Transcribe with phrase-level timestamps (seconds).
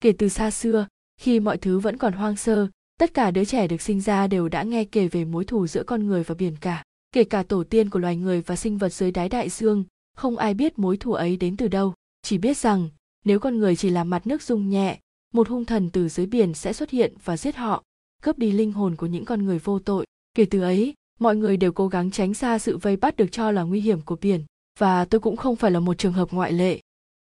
[0.00, 0.86] kể từ xa xưa,
[1.20, 2.68] khi mọi thứ vẫn còn hoang sơ,
[2.98, 5.82] tất cả đứa trẻ được sinh ra đều đã nghe kể về mối thù giữa
[5.82, 6.82] con người và biển cả.
[7.12, 9.84] Kể cả tổ tiên của loài người và sinh vật dưới đáy đại dương,
[10.16, 11.94] không ai biết mối thù ấy đến từ đâu.
[12.22, 12.88] Chỉ biết rằng,
[13.24, 14.98] nếu con người chỉ là mặt nước rung nhẹ,
[15.34, 17.82] một hung thần từ dưới biển sẽ xuất hiện và giết họ,
[18.22, 20.06] cướp đi linh hồn của những con người vô tội.
[20.34, 23.50] Kể từ ấy, mọi người đều cố gắng tránh xa sự vây bắt được cho
[23.50, 24.44] là nguy hiểm của biển,
[24.78, 26.80] và tôi cũng không phải là một trường hợp ngoại lệ.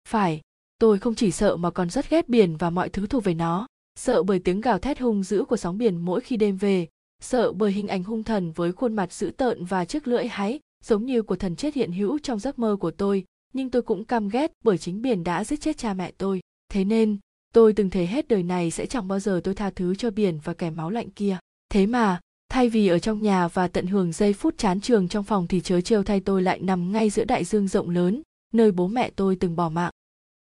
[0.07, 0.41] Phải
[0.79, 3.67] tôi không chỉ sợ mà còn rất ghét biển và mọi thứ thuộc về nó.
[3.99, 6.87] Sợ bởi tiếng gào thét hung dữ của sóng biển mỗi khi đêm về.
[7.21, 10.59] Sợ bởi hình ảnh hung thần với khuôn mặt dữ tợn và chiếc lưỡi háy,
[10.83, 13.23] giống như của thần chết hiện hữu trong giấc mơ của tôi.
[13.53, 16.41] Nhưng tôi cũng căm ghét bởi chính biển đã giết chết cha mẹ tôi.
[16.71, 17.17] Thế nên,
[17.53, 20.39] tôi từng thấy hết đời này sẽ chẳng bao giờ tôi tha thứ cho biển
[20.43, 21.37] và kẻ máu lạnh kia.
[21.69, 22.19] Thế mà,
[22.49, 25.61] thay vì ở trong nhà và tận hưởng giây phút chán trường trong phòng thì
[25.61, 28.21] chớ trêu thay tôi lại nằm ngay giữa đại dương rộng lớn,
[28.53, 29.91] nơi bố mẹ tôi từng bỏ mạng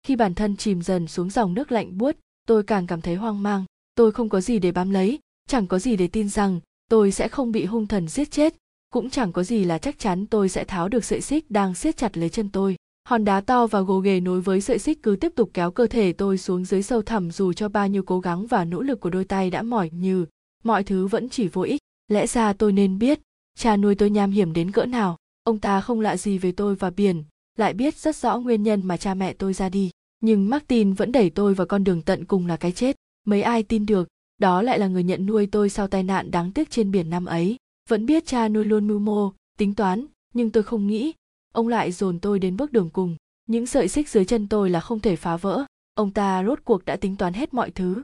[0.10, 2.16] khi bản thân chìm dần xuống dòng nước lạnh buốt,
[2.48, 3.66] tôi càng cảm thấy hoang mang.
[3.96, 7.28] Tôi không có gì để bám lấy, chẳng có gì để tin rằng tôi sẽ
[7.28, 8.56] không bị hung thần giết chết.
[8.94, 11.98] Cũng chẳng có gì là chắc chắn tôi sẽ tháo được sợi xích đang siết
[11.98, 12.76] chặt lấy chân tôi.
[13.10, 15.88] Hòn đá to và gồ ghề nối với sợi xích cứ tiếp tục kéo cơ
[15.88, 19.00] thể tôi xuống dưới sâu thẳm dù cho bao nhiêu cố gắng và nỗ lực
[19.00, 20.26] của đôi tay đã mỏi như
[20.64, 21.82] mọi thứ vẫn chỉ vô ích.
[22.08, 23.20] Lẽ ra tôi nên biết,
[23.58, 25.18] cha nuôi tôi nham hiểm đến cỡ nào.
[25.44, 27.24] Ông ta không lạ gì về tôi và biển,
[27.58, 31.12] lại biết rất rõ nguyên nhân mà cha mẹ tôi ra đi nhưng martin vẫn
[31.12, 32.96] đẩy tôi vào con đường tận cùng là cái chết.
[33.26, 36.52] Mấy ai tin được, đó lại là người nhận nuôi tôi sau tai nạn đáng
[36.52, 37.58] tiếc trên biển năm ấy.
[37.90, 41.14] Vẫn biết cha nuôi luôn mưu mô, tính toán, nhưng tôi không nghĩ.
[41.54, 43.16] Ông lại dồn tôi đến bước đường cùng.
[43.48, 45.66] Những sợi xích dưới chân tôi là không thể phá vỡ.
[45.96, 48.02] Ông ta rốt cuộc đã tính toán hết mọi thứ.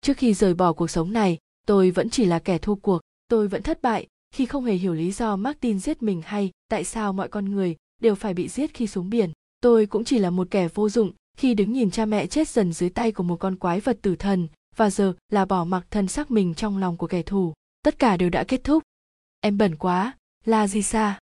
[0.00, 3.00] Trước khi rời bỏ cuộc sống này, tôi vẫn chỉ là kẻ thua cuộc.
[3.28, 6.84] Tôi vẫn thất bại khi không hề hiểu lý do martin giết mình hay tại
[6.84, 9.32] sao mọi con người đều phải bị giết khi xuống biển.
[9.60, 12.72] Tôi cũng chỉ là một kẻ vô dụng khi đứng nhìn cha mẹ chết dần
[12.72, 16.08] dưới tay của một con quái vật tử thần, và giờ là bỏ mặc thân
[16.08, 17.52] xác mình trong lòng của kẻ thù.
[17.82, 18.82] Tất cả đều đã kết thúc.
[19.40, 21.18] Em bẩn quá la di sa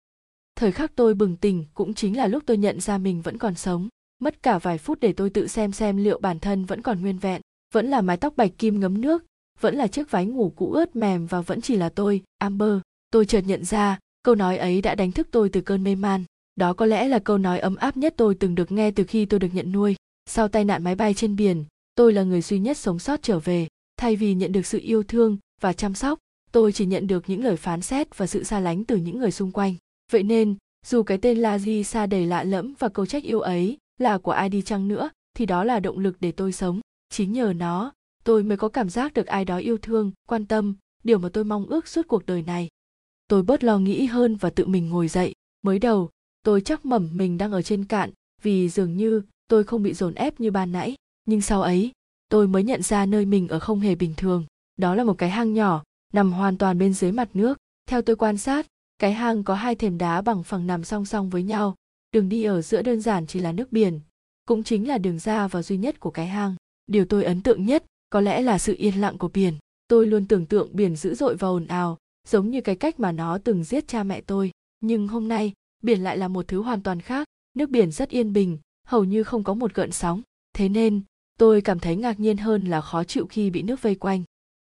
[0.55, 3.55] thời khắc tôi bừng tỉnh cũng chính là lúc tôi nhận ra mình vẫn còn
[3.55, 3.87] sống.
[4.19, 7.17] Mất cả vài phút để tôi tự xem xem liệu bản thân vẫn còn nguyên
[7.17, 7.41] vẹn,
[7.73, 9.25] vẫn là mái tóc bạch kim ngấm nước,
[9.59, 12.79] vẫn là chiếc váy ngủ cũ ướt mềm và vẫn chỉ là tôi, amber.
[13.11, 16.23] Tôi chợt nhận ra, câu nói ấy đã đánh thức tôi từ cơn mê man.
[16.55, 19.25] Đó có lẽ là câu nói ấm áp nhất tôi từng được nghe từ khi
[19.25, 21.65] tôi được nhận nuôi sau tai nạn máy bay trên biển,
[21.95, 23.67] tôi là người duy nhất sống sót trở về.
[23.97, 26.19] Thay vì nhận được sự yêu thương và chăm sóc,
[26.51, 29.31] tôi chỉ nhận được những lời phán xét và sự xa lánh từ những người
[29.31, 29.75] xung quanh.
[30.11, 30.55] Vậy nên,
[30.85, 34.17] dù cái tên la di xa đầy lạ lẫm và câu trách yêu ấy là
[34.17, 36.79] của ai đi chăng nữa, thì đó là động lực để tôi sống.
[37.09, 37.93] Chính nhờ nó,
[38.23, 41.43] tôi mới có cảm giác được ai đó yêu thương, quan tâm, điều mà tôi
[41.43, 42.67] mong ước suốt cuộc đời này.
[43.27, 45.33] Tôi bớt lo nghĩ hơn và tự mình ngồi dậy.
[45.61, 46.09] Mới đầu,
[46.43, 48.11] tôi chắc mẩm mình đang ở trên cạn
[48.41, 50.95] vì dường như tôi không bị dồn ép như ban nãy,
[51.25, 51.91] nhưng sau ấy,
[52.29, 54.45] tôi mới nhận ra nơi mình ở không hề bình thường.
[54.77, 55.83] Đó là một cái hang nhỏ,
[56.13, 57.57] nằm hoàn toàn bên dưới mặt nước.
[57.89, 58.67] Theo tôi quan sát,
[58.97, 61.75] cái hang có hai thềm đá bằng phẳng nằm song song với nhau.
[62.11, 63.99] Đường đi ở giữa đơn giản chỉ là nước biển,
[64.45, 66.55] cũng chính là đường ra và duy nhất của cái hang.
[66.87, 69.53] Điều tôi ấn tượng nhất có lẽ là sự yên lặng của biển.
[69.87, 73.11] Tôi luôn tưởng tượng biển dữ dội và ồn ào, giống như cái cách mà
[73.11, 74.51] nó từng giết cha mẹ tôi.
[74.79, 77.27] Nhưng hôm nay, biển lại là một thứ hoàn toàn khác.
[77.53, 80.21] Nước biển rất yên bình hầu như không có một gợn sóng.
[80.53, 81.01] Thế nên,
[81.39, 84.23] tôi cảm thấy ngạc nhiên hơn là khó chịu khi bị nước vây quanh.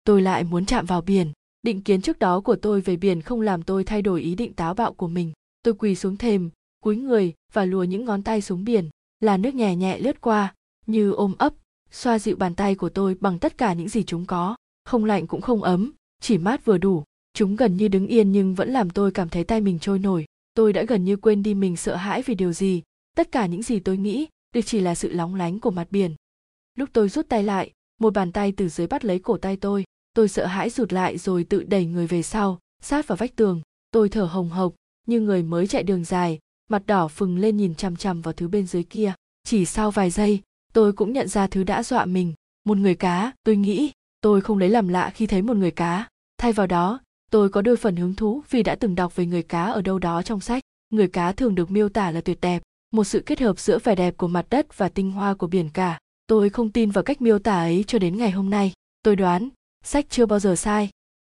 [0.04, 1.32] Tôi lại muốn chạm vào biển.
[1.62, 4.52] Định kiến trước đó của tôi về biển không làm tôi thay đổi ý định
[4.52, 5.32] táo bạo của mình.
[5.62, 6.50] Tôi quỳ xuống thềm,
[6.80, 8.88] cúi người và lùa những ngón tay xuống biển.
[9.20, 10.54] Là nước nhẹ nhẹ lướt qua,
[10.86, 11.54] như ôm ấp,
[11.90, 14.56] xoa dịu bàn tay của tôi bằng tất cả những gì chúng có.
[14.84, 17.04] Không lạnh cũng không ấm, chỉ mát vừa đủ.
[17.34, 20.24] Chúng gần như đứng yên nhưng vẫn làm tôi cảm thấy tay mình trôi nổi.
[20.54, 22.82] Tôi đã gần như quên đi mình sợ hãi vì điều gì
[23.16, 26.14] tất cả những gì tôi nghĩ đều chỉ là sự lóng lánh của mặt biển.
[26.74, 29.84] Lúc tôi rút tay lại, một bàn tay từ dưới bắt lấy cổ tay tôi
[30.16, 33.60] tôi sợ hãi rụt lại rồi tự đẩy người về sau, sát vào vách tường.
[33.90, 34.74] Tôi thở hồng hộc,
[35.06, 36.38] như người mới chạy đường dài,
[36.68, 39.12] mặt đỏ phừng lên nhìn chằm chằm vào thứ bên dưới kia.
[39.44, 40.40] Chỉ sau vài giây,
[40.72, 42.34] tôi cũng nhận ra thứ đã dọa mình.
[42.64, 46.08] Một người cá, tôi nghĩ, tôi không lấy làm lạ khi thấy một người cá.
[46.38, 49.42] Thay vào đó, tôi có đôi phần hứng thú vì đã từng đọc về người
[49.42, 50.62] cá ở đâu đó trong sách.
[50.90, 53.94] Người cá thường được miêu tả là tuyệt đẹp một sự kết hợp giữa vẻ
[53.94, 57.22] đẹp của mặt đất và tinh hoa của biển cả, tôi không tin vào cách
[57.22, 58.72] miêu tả ấy cho đến ngày hôm nay.
[59.02, 59.48] Tôi đoán,
[59.84, 60.90] sách chưa bao giờ sai.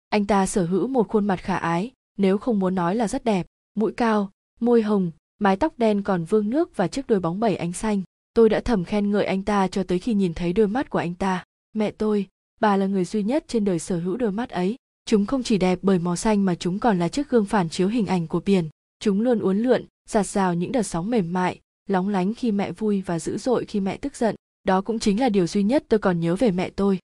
[0.08, 3.24] Anh ta sở hữu một khuôn mặt khả ái, nếu không muốn nói là rất
[3.24, 3.46] đẹp.
[3.74, 7.56] Mũi cao, môi hồng, mái tóc đen còn vương nước và chiếc đôi bóng bẩy
[7.56, 8.02] ánh xanh.
[8.34, 10.98] Tôi đã thầm khen ngợi anh ta cho tới khi nhìn thấy đôi mắt của
[10.98, 11.44] anh ta.
[11.72, 12.26] Mẹ tôi,
[12.60, 14.76] bà là người duy nhất trên đời sở hữu đôi mắt ấy.
[15.04, 17.88] Chúng không chỉ đẹp bởi màu xanh mà chúng còn là chiếc gương phản chiếu
[17.88, 18.68] hình ảnh của biển.
[19.00, 22.72] Chúng luôn uốn lượn giạt rào những đợt sóng mềm mại, lóng lánh khi mẹ
[22.72, 24.34] vui và dữ dội khi mẹ tức giận.
[24.64, 26.98] Đó cũng chính là điều duy nhất tôi còn nhớ về mẹ tôi.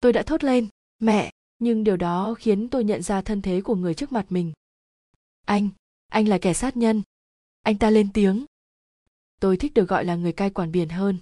[0.00, 0.68] Tôi đã thốt lên,
[0.98, 4.52] mẹ, nhưng điều đó khiến tôi nhận ra thân thế của người trước mặt mình.
[5.46, 5.68] Anh
[6.08, 7.02] anh là kẻ sát nhân.
[7.62, 8.44] Anh ta lên tiếng.
[9.40, 11.18] Tôi thích được gọi là người cai quản biển hơn.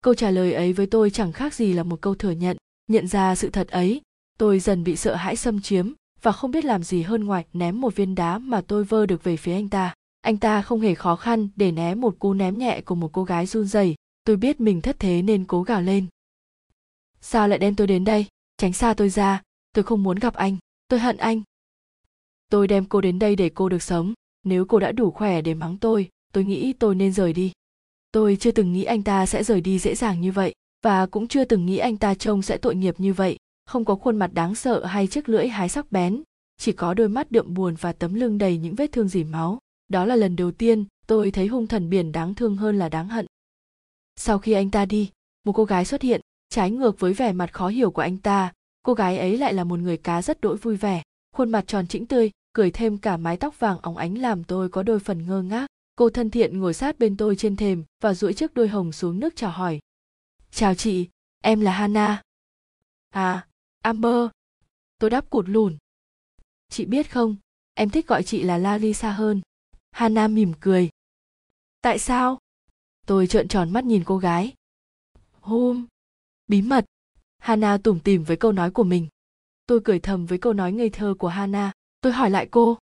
[0.00, 2.56] Câu trả lời ấy với tôi chẳng khác gì là một câu thừa nhận.
[2.88, 4.00] Nhận ra sự thật ấy,
[4.38, 7.80] tôi dần bị sợ hãi xâm chiếm và không biết làm gì hơn ngoài ném
[7.80, 10.94] một viên đá mà tôi vơ được về phía anh ta anh ta không hề
[10.94, 13.94] khó khăn để né một cú ném nhẹ của một cô gái run rẩy.
[14.24, 16.06] Tôi biết mình thất thế nên cố gào lên.
[17.20, 18.26] Sao lại đem tôi đến đây?
[18.56, 19.42] Tránh xa tôi ra.
[19.72, 20.56] Tôi không muốn gặp anh.
[20.88, 21.42] Tôi hận anh.
[22.50, 24.14] Tôi đem cô đến đây để cô được sống.
[24.44, 27.52] Nếu cô đã đủ khỏe để mắng tôi tôi nghĩ tôi nên rời đi.
[28.12, 31.28] Tôi chưa từng nghĩ anh ta sẽ rời đi dễ dàng như vậy, và cũng
[31.28, 33.36] chưa từng nghĩ anh ta trông sẽ tội nghiệp như vậy.
[33.66, 36.22] Không có khuôn mặt đáng sợ hay chiếc lưỡi hái sắc bén,
[36.58, 39.58] chỉ có đôi mắt đượm buồn và tấm lưng đầy những vết thương dỉ máu
[39.90, 43.08] đó là lần đầu tiên tôi thấy hung thần biển đáng thương hơn là đáng
[43.08, 43.26] hận.
[44.16, 45.10] Sau khi anh ta đi,
[45.44, 48.52] một cô gái xuất hiện, trái ngược với vẻ mặt khó hiểu của anh ta.
[48.82, 51.02] Cô gái ấy lại là một người cá rất đỗi vui vẻ,
[51.32, 54.68] khuôn mặt tròn trĩnh tươi, cười thêm cả mái tóc vàng óng ánh làm tôi
[54.68, 55.66] có đôi phần ngơ ngác.
[55.96, 59.20] Cô thân thiện ngồi sát bên tôi trên thềm và duỗi chiếc đôi hồng xuống
[59.20, 59.80] nước chào hỏi.
[60.50, 61.08] Chào chị,
[61.42, 62.22] em là hana.
[63.10, 63.46] À
[63.82, 64.28] amber.
[64.98, 65.76] Tôi đáp cụt lùn.
[66.68, 67.36] Chị biết không,
[67.74, 69.40] em thích gọi chị là larissa hơn
[69.90, 70.88] hana mỉm cười.
[71.82, 72.38] Tại sao?
[73.06, 74.54] Tôi trợn tròn mắt nhìn cô gái.
[75.40, 75.86] Hôm.
[76.46, 76.84] Bí mật.
[77.38, 79.08] Hana tủm tỉm với câu nói của mình.
[79.66, 81.72] Tôi cười thầm với câu nói ngây thơ của hana.
[82.00, 82.78] Tôi hỏi lại cô.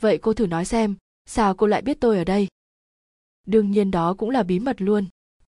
[0.00, 0.96] Vậy cô thử nói xem,
[1.26, 2.48] sao cô lại biết tôi ở đây?
[3.46, 5.06] Đương nhiên đó cũng là bí mật luôn.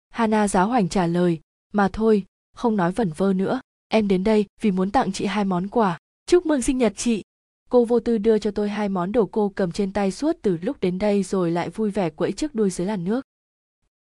[0.10, 1.40] Hana giáo hoành trả lời,
[1.74, 3.62] mà thôi, không nói vẩn vơ nữa.
[3.88, 6.00] Em đến đây vì muốn tặng chị hai món quà.
[6.26, 7.24] Chúc mừng sinh nhật chị
[7.70, 10.58] cô vô tư đưa cho tôi hai món đồ cô cầm trên tay suốt từ
[10.62, 13.22] lúc đến đây rồi lại vui vẻ quẫy trước đuôi dưới làn nước.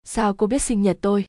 [0.03, 1.25] Sao cô biết sinh nhật tôi?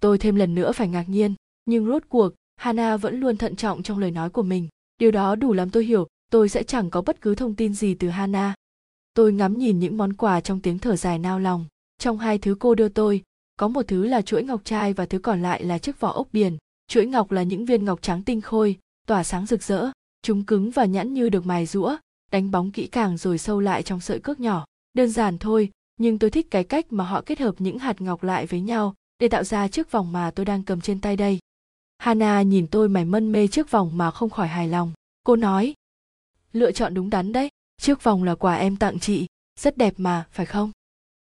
[0.00, 3.82] Tôi thêm lần nữa phải ngạc nhiên, nhưng rốt cuộc, hana vẫn luôn thận trọng
[3.82, 4.68] trong lời nói của mình.
[4.98, 7.94] Điều đó đủ làm tôi hiểu, tôi sẽ chẳng có bất cứ thông tin gì
[7.94, 8.54] từ hana.
[9.14, 11.66] Tôi ngắm nhìn những món quà trong tiếng thở dài nao lòng.
[11.98, 13.22] Trong hai thứ cô đưa tôi,
[13.56, 16.28] có một thứ là chuỗi ngọc trai và thứ còn lại là chiếc vỏ ốc
[16.32, 16.56] biển.
[16.88, 19.90] Chuỗi ngọc là những viên ngọc trắng tinh khôi, tỏa sáng rực rỡ
[20.22, 21.96] chúng cứng và nhẵn như được mài rũa,
[22.32, 24.64] đánh bóng kỹ càng rồi sâu lại trong sợi cước nhỏ.
[24.94, 28.22] Đơn giản thôi, nhưng tôi thích cái cách mà họ kết hợp những hạt ngọc
[28.22, 31.38] lại với nhau để tạo ra chiếc vòng mà tôi đang cầm trên tay đây.
[31.98, 34.92] Hana nhìn tôi mải mân mê chiếc vòng mà không khỏi hài lòng.
[35.24, 35.74] Cô nói,
[36.52, 37.48] lựa chọn đúng đắn đấy,
[37.80, 39.26] chiếc vòng là quà em tặng chị,
[39.60, 40.70] rất đẹp mà, phải không?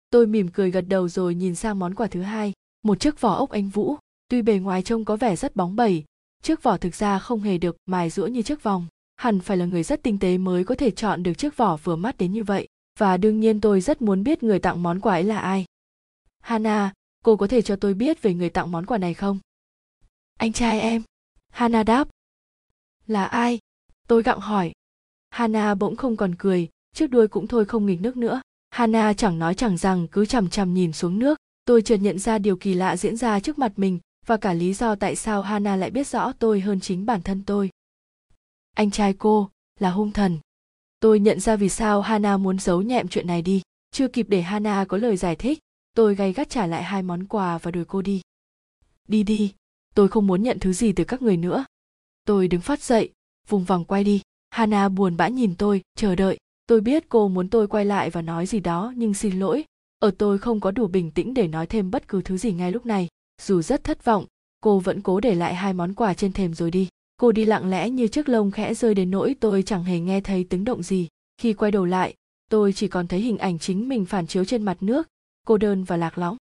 [0.09, 2.53] Tôi mỉm cười gật đầu rồi nhìn sang món quà thứ hai,
[2.83, 3.95] một chiếc vỏ ốc anh vũ.
[4.30, 6.03] Tuy bề ngoài trông có vẻ rất bóng bẩy
[6.42, 8.88] chiếc vỏ thực ra không hề được mài rũa như chiếc vòng.
[9.16, 11.96] Hẳn phải là người rất tinh tế mới có thể chọn được chiếc vỏ vừa
[11.96, 12.68] mắt đến như vậy.
[13.00, 15.66] Và đương nhiên tôi rất muốn biết người tặng món quà ấy là ai.
[16.40, 16.94] Hana,
[17.24, 19.40] cô có thể cho tôi biết về người tặng món quà này không?
[20.38, 21.02] Anh trai em.
[21.50, 22.08] Hana đáp.
[23.08, 23.60] Là ai?
[24.08, 24.72] Tôi gặng hỏi.
[25.30, 28.42] Hana bỗng không còn cười trước đuôi cũng thôi không nghịch nước nữa.
[28.70, 31.38] Hana chẳng nói chẳng rằng cứ chằm chằm nhìn xuống nước.
[31.66, 34.74] Tôi chợt nhận ra điều kỳ lạ diễn ra trước mặt mình và cả lý
[34.74, 37.70] do tại sao hana lại biết rõ tôi hơn chính bản thân tôi.
[38.76, 40.40] Anh trai cô là hung thần.
[41.00, 43.62] Tôi nhận ra vì sao hana muốn giấu nhẹm chuyện này đi.
[43.92, 45.60] Chưa kịp để hana có lời giải thích,
[45.94, 48.22] tôi gay gắt trả lại hai món quà và đuổi cô đi.
[49.08, 49.54] Đi đi,
[49.96, 51.66] tôi không muốn nhận thứ gì từ các người nữa.
[52.25, 53.10] Tôi đứng phát dậy,
[53.48, 54.22] vùng vằng quay đi.
[54.50, 56.38] Hana buồn bã nhìn tôi, chờ đợi.
[56.68, 59.63] Tôi biết cô muốn tôi quay lại và nói gì đó, nhưng xin lỗi.
[60.00, 62.72] Ở tôi không có đủ bình tĩnh để nói thêm bất cứ thứ gì ngay
[62.72, 63.08] lúc này
[63.41, 64.25] dù rất thất vọng,
[64.62, 66.88] cô vẫn cố để lại hai món quà trên thềm rồi đi.
[67.17, 70.21] Cô đi lặng lẽ như chiếc lông khẽ rơi đến nỗi tôi chẳng hề nghe
[70.21, 71.07] thấy tiếng động gì.
[71.38, 72.13] Khi quay đầu lại,
[72.50, 75.07] tôi chỉ còn thấy hình ảnh chính mình phản chiếu trên mặt nước.
[75.48, 76.38] Cô đơn và lạc lõng.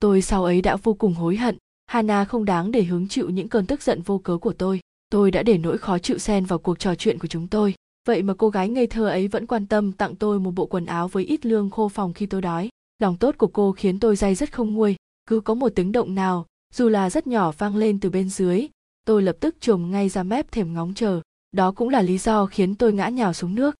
[0.00, 1.58] Tôi sau ấy đã vô cùng hối hận.
[1.86, 4.80] Hana không đáng để hứng chịu những cơn tức giận vô cớ của tôi.
[5.10, 7.74] Tôi đã để nỗi khó chịu xen vào cuộc trò chuyện của chúng tôi.
[8.06, 10.86] Vậy mà cô gái ngây thơ ấy vẫn quan tâm tặng tôi một bộ quần
[10.86, 12.68] áo với ít lương khô phòng khi tôi đói.
[12.98, 14.96] Lòng tốt của cô khiến tôi day rất không nguôi
[15.26, 18.68] cứ có một tiếng động nào, dù là rất nhỏ vang lên từ bên dưới,
[19.06, 21.20] tôi lập tức trồm ngay ra mép thềm ngóng chờ.
[21.52, 23.74] Đó cũng là lý do khiến tôi ngã nhào xuống nước.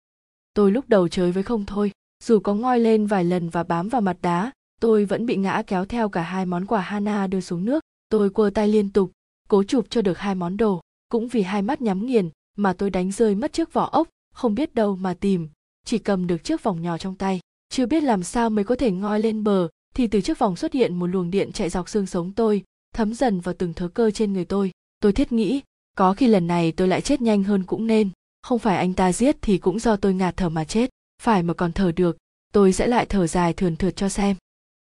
[0.54, 1.90] Tôi lúc đầu chơi với không thôi,
[2.24, 5.62] dù có ngoi lên vài lần và bám vào mặt đá, tôi vẫn bị ngã
[5.66, 7.84] kéo theo cả hai món quà hana đưa xuống nước.
[8.08, 9.12] Tôi quơ tay liên tục,
[9.48, 10.80] cố chụp cho được hai món đồ.
[11.08, 14.54] Cũng vì hai mắt nhắm nghiền mà tôi đánh rơi mất chiếc vỏ ốc, không
[14.54, 15.48] biết đâu mà tìm,
[15.84, 17.40] chỉ cầm được chiếc vòng nhỏ trong tay.
[17.68, 20.72] Chưa biết làm sao mới có thể ngoi lên bờ thì từ trước vòng xuất
[20.72, 22.62] hiện một luồng điện chạy dọc xương sống tôi,
[22.94, 24.70] thấm dần vào từng thớ cơ trên người tôi.
[25.00, 25.60] Tôi thiết nghĩ,
[25.96, 28.10] có khi lần này tôi lại chết nhanh hơn cũng nên.
[28.42, 30.90] Không phải anh ta giết thì cũng do tôi ngạt thở mà chết.
[31.22, 32.16] Phải mà còn thở được,
[32.52, 34.36] tôi sẽ lại thở dài thườn thượt cho xem.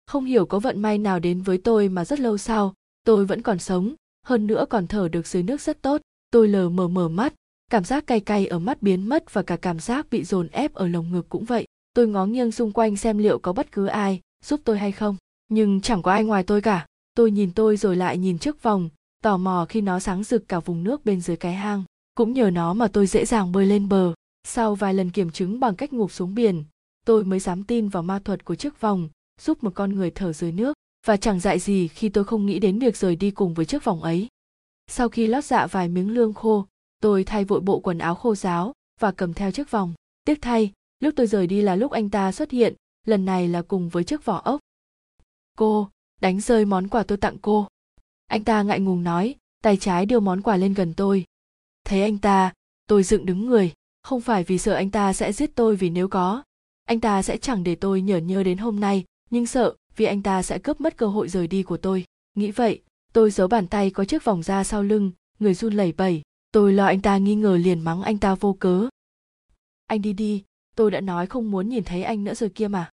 [0.05, 2.73] Không hiểu có vận may nào đến với tôi mà rất lâu sau,
[3.05, 3.93] tôi vẫn còn sống.
[4.25, 6.01] Hơn nữa còn thở được dưới nước rất tốt.
[6.31, 7.33] Tôi lờ mờ mở mắt,
[7.71, 10.73] cảm giác cay cay ở mắt biến mất và cả cảm giác bị dồn ép
[10.73, 11.65] ở lồng ngực cũng vậy.
[11.93, 15.15] Tôi ngó nghiêng xung quanh xem liệu có bất cứ ai giúp tôi hay không?
[15.49, 16.85] Nhưng chẳng có ai ngoài tôi cả.
[17.15, 18.89] Tôi nhìn tôi rồi lại nhìn trước vòng,
[19.23, 21.83] tò mò khi nó sáng rực cả vùng nước bên dưới cái hang.
[22.15, 24.13] Cũng nhờ nó mà tôi dễ dàng bơi lên bờ.
[24.47, 26.63] Sau vài lần kiểm chứng bằng cách ngụp xuống biển,
[27.05, 29.09] tôi mới dám tin vào ma thuật của chiếc vòng,
[29.41, 30.73] giúp một con người thở dưới nước.
[31.07, 33.83] Và chẳng dại gì khi tôi không nghĩ đến việc rời đi cùng với chiếc
[33.83, 34.27] vòng ấy.
[34.87, 36.65] Sau khi lót dạ vài miếng lương khô,
[37.01, 39.93] tôi thay vội bộ quần áo khô ráo và cầm theo chiếc vòng.
[40.25, 42.73] Tiếc thay, lúc tôi rời đi là lúc anh ta xuất hiện
[43.07, 44.59] lần này là cùng với chiếc vỏ ốc.
[45.57, 45.89] Cô,
[46.21, 47.67] đánh rơi món quà tôi tặng cô.
[48.27, 51.25] Anh ta ngại ngùng nói, tay trái đưa món quà lên gần tôi.
[51.85, 52.53] Thấy anh ta,
[52.87, 56.07] tôi dựng đứng người, không phải vì sợ anh ta sẽ giết tôi vì nếu
[56.07, 56.43] có.
[56.85, 60.23] Anh ta sẽ chẳng để tôi nhở nhơ đến hôm nay, nhưng sợ vì anh
[60.23, 62.05] ta sẽ cướp mất cơ hội rời đi của tôi.
[62.35, 62.81] Nghĩ vậy,
[63.13, 66.21] tôi giấu bàn tay có chiếc vòng da sau lưng, người run lẩy bẩy.
[66.51, 68.87] Tôi lo anh ta nghi ngờ liền mắng anh ta vô cớ.
[69.87, 70.43] Anh đi đi,
[70.75, 72.89] tôi đã nói không muốn nhìn thấy anh nữa rồi kia mà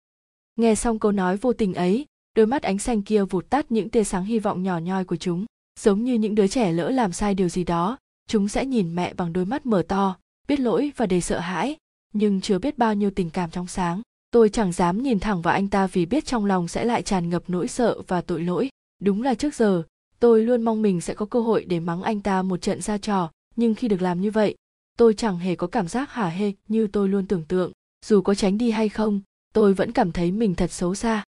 [0.61, 3.88] nghe xong câu nói vô tình ấy, đôi mắt ánh xanh kia vụt tắt những
[3.88, 5.45] tia sáng hy vọng nhỏ nhoi của chúng.
[5.81, 7.99] Giống như những đứa trẻ lỡ làm sai điều gì đó,
[8.29, 10.17] chúng sẽ nhìn mẹ bằng đôi mắt mở to,
[10.49, 11.76] biết lỗi và đầy sợ hãi,
[12.12, 14.02] nhưng chưa biết bao nhiêu tình cảm trong sáng.
[14.31, 17.31] Tôi chẳng dám nhìn thẳng vào anh ta vì biết trong lòng sẽ lại tràn
[17.31, 18.69] ngập nỗi sợ và tội lỗi.
[19.02, 19.83] Đúng là trước giờ,
[20.19, 22.99] tôi luôn mong mình sẽ có cơ hội để mắng anh ta một trận ra
[22.99, 24.55] trò, nhưng khi được làm như vậy,
[24.99, 27.73] tôi chẳng hề có cảm giác hả hê như tôi luôn tưởng tượng.
[28.07, 29.21] Dù có tránh đi hay không
[29.52, 31.25] tôi vẫn cảm thấy mình thật xấu xa.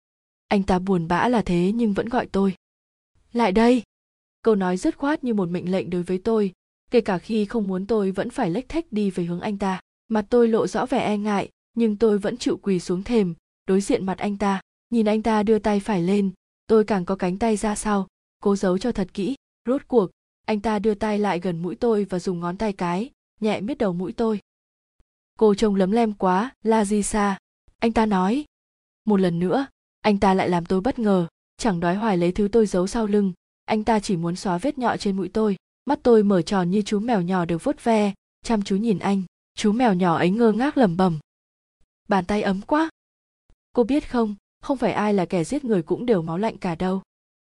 [0.49, 2.55] Anh ta buồn bã là thế nhưng vẫn gọi tôi.
[3.33, 3.83] Lại đây.
[4.43, 6.53] Câu nói dứt khoát như một mệnh lệnh đối với tôi,
[6.91, 9.81] kể cả khi không muốn tôi vẫn phải lếch thách đi về hướng anh ta.
[10.09, 13.35] Mặt tôi lộ rõ vẻ e ngại, nhưng tôi vẫn chịu quỳ xuống thềm,
[13.67, 14.61] đối diện mặt anh ta.
[14.91, 16.31] Nhìn anh ta đưa tay phải lên,
[16.67, 18.07] tôi càng có cánh tay ra sau.
[18.43, 19.35] Cố giấu cho thật kỹ,
[19.69, 20.11] rốt cuộc,
[20.47, 23.79] anh ta đưa tay lại gần mũi tôi và dùng ngón tay cái, nhẹ miết
[23.79, 24.41] đầu mũi tôi.
[25.39, 27.39] Cô trông lấm lem quá, la di sa
[27.79, 28.45] anh ta nói,
[29.05, 29.67] một lần nữa,
[30.01, 33.07] anh ta lại làm tôi bất ngờ, chẳng đói hoài lấy thứ tôi giấu sau
[33.07, 33.33] lưng.
[33.65, 35.57] Anh ta chỉ muốn xóa vết nhọ trên mũi tôi.
[35.85, 38.15] Mắt tôi mở tròn như chú mèo nhỏ được vuốt ve,
[38.45, 39.23] chăm chú nhìn anh.
[39.55, 41.19] Chú mèo nhỏ ấy ngơ ngác lẩm bẩm.
[42.09, 42.91] Bàn tay ấm quá.
[43.73, 44.35] Cô biết không
[44.67, 47.03] không phải ai là kẻ giết người cũng đều máu lạnh cả đâu.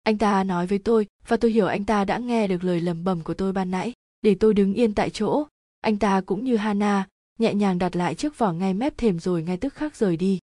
[0.02, 3.04] Anh ta nói với tôi, và tôi hiểu anh ta đã nghe được lời lẩm
[3.04, 3.92] bẩm của tôi ban nãy.
[4.22, 5.46] Để tôi đứng yên tại chỗ.
[5.80, 7.06] Anh ta cũng như hana
[7.38, 10.38] nhẹ nhàng đặt lại chiếc vỏ ngay mép thềm rồi ngay tức khắc rời đi.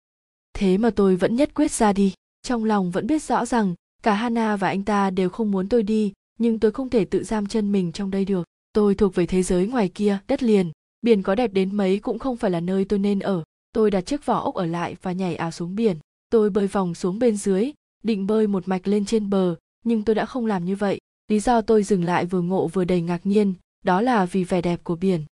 [0.54, 2.14] Thế mà tôi vẫn nhất quyết ra đi.
[2.42, 5.84] Trong lòng vẫn biết rõ rằng, cả hana và anh ta đều không muốn tôi
[5.84, 8.44] đi, nhưng tôi không thể tự giam chân mình trong đây được.
[8.74, 10.72] Tôi thuộc về thế giới ngoài kia, đất liền.
[11.02, 13.44] Biển có đẹp đến mấy cũng không phải là nơi tôi nên ở.
[13.74, 15.98] Tôi đặt chiếc vỏ ốc ở lại và nhảy ào xuống biển.
[16.30, 17.72] Tôi bơi vòng xuống bên dưới,
[18.04, 21.00] định bơi một mạch lên trên bờ, nhưng tôi đã không làm như vậy.
[21.28, 23.54] Lý do tôi dừng lại vừa ngộ vừa đầy ngạc nhiên,
[23.86, 25.26] đó là vì vẻ đẹp của biển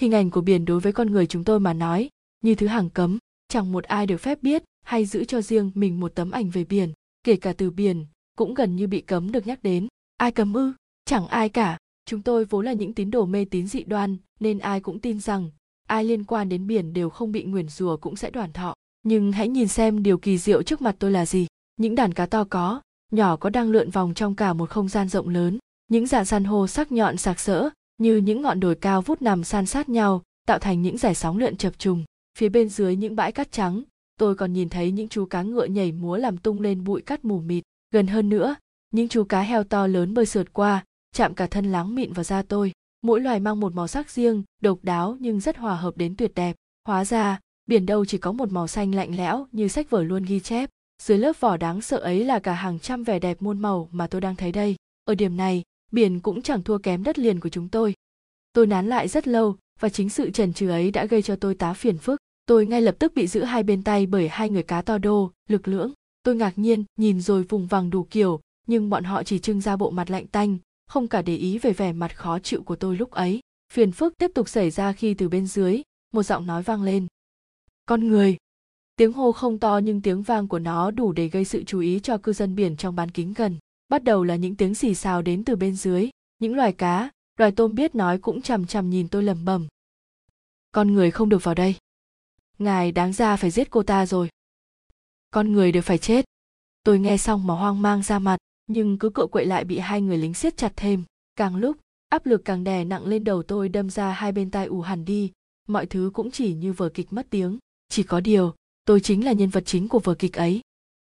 [0.00, 2.08] hình ảnh của biển đối với con người chúng tôi mà nói,
[2.40, 6.00] như thứ hàng cấm, chẳng một ai được phép biết hay giữ cho riêng mình
[6.00, 6.92] một tấm ảnh về biển,
[7.24, 9.88] kể cả từ biển, cũng gần như bị cấm được nhắc đến.
[10.16, 10.72] Ai cấm ư?
[11.04, 11.78] Chẳng ai cả.
[12.06, 15.20] Chúng tôi vốn là những tín đồ mê tín dị đoan, nên ai cũng tin
[15.20, 15.50] rằng,
[15.88, 18.74] ai liên quan đến biển đều không bị nguyền rủa cũng sẽ đoàn thọ.
[19.02, 21.46] Nhưng hãy nhìn xem điều kỳ diệu trước mặt tôi là gì.
[21.76, 22.80] Những đàn cá to có,
[23.12, 25.58] nhỏ có đang lượn vòng trong cả một không gian rộng lớn.
[25.88, 29.44] Những dạng san hô sắc nhọn sạc sỡ như những ngọn đồi cao vút nằm
[29.44, 32.04] san sát nhau, tạo thành những dải sóng lượn chập trùng.
[32.38, 33.82] Phía bên dưới những bãi cát trắng,
[34.18, 37.24] tôi còn nhìn thấy những chú cá ngựa nhảy múa làm tung lên bụi cát
[37.24, 37.64] mù mịt.
[37.90, 38.56] Gần hơn nữa,
[38.90, 40.84] những chú cá heo to lớn bơi sượt qua,
[41.14, 42.72] chạm cả thân láng mịn vào da tôi.
[43.02, 46.32] Mỗi loài mang một màu sắc riêng, độc đáo nhưng rất hòa hợp đến tuyệt
[46.34, 46.56] đẹp.
[46.86, 50.22] Hóa ra, biển đâu chỉ có một màu xanh lạnh lẽo như sách vở luôn
[50.22, 50.70] ghi chép.
[51.02, 54.06] Dưới lớp vỏ đáng sợ ấy là cả hàng trăm vẻ đẹp muôn màu mà
[54.06, 54.76] tôi đang thấy đây.
[55.04, 57.94] Ở điểm này biển cũng chẳng thua kém đất liền của chúng tôi.
[58.52, 61.54] Tôi nán lại rất lâu, và chính sự trần trừ ấy đã gây cho tôi
[61.54, 62.20] tá phiền phức.
[62.46, 65.30] Tôi ngay lập tức bị giữ hai bên tay bởi hai người cá to đô,
[65.48, 65.92] lực lưỡng.
[66.22, 69.76] Tôi ngạc nhiên, nhìn rồi vùng vằng đủ kiểu, nhưng bọn họ chỉ trưng ra
[69.76, 72.96] bộ mặt lạnh tanh, không cả để ý về vẻ mặt khó chịu của tôi
[72.96, 73.40] lúc ấy.
[73.72, 77.06] Phiền phức tiếp tục xảy ra khi từ bên dưới, một giọng nói vang lên.
[77.86, 78.36] Con người!
[78.96, 82.00] Tiếng hô không to nhưng tiếng vang của nó đủ để gây sự chú ý
[82.00, 85.22] cho cư dân biển trong bán kính gần bắt đầu là những tiếng xì xào
[85.22, 86.10] đến từ bên dưới.
[86.38, 89.66] Những loài cá, loài tôm biết nói cũng chằm chằm nhìn tôi lầm bầm
[90.74, 91.74] con người không được vào đây.
[92.58, 94.28] Ngài đáng ra phải giết cô ta rồi.
[95.30, 96.24] Con người đều phải chết.
[96.84, 98.36] Tôi nghe xong mà hoang mang ra mặt,
[98.66, 101.04] nhưng cứ cựa quậy lại bị hai người lính siết chặt thêm.
[101.36, 101.76] Càng lúc,
[102.08, 105.04] áp lực càng đè nặng lên đầu tôi đâm ra hai bên tai ù hẳn
[105.04, 105.32] đi.
[105.68, 107.58] Mọi thứ cũng chỉ như vở kịch mất tiếng.
[107.88, 110.60] Chỉ có điều, tôi chính là nhân vật chính của vở kịch ấy.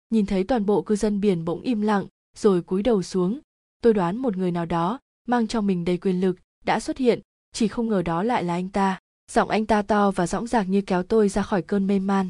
[0.09, 2.05] Nhìn thấy toàn bộ cư dân biển bỗng im lặng
[2.37, 3.39] rồi cúi đầu xuống.
[3.81, 7.19] Tôi đoán một người nào đó, mang trong mình đầy quyền lực, đã xuất hiện,
[7.53, 8.99] chỉ không ngờ đó lại là anh ta.
[9.31, 12.29] Giọng anh ta to và dõng dạc như kéo tôi ra khỏi cơn mê man.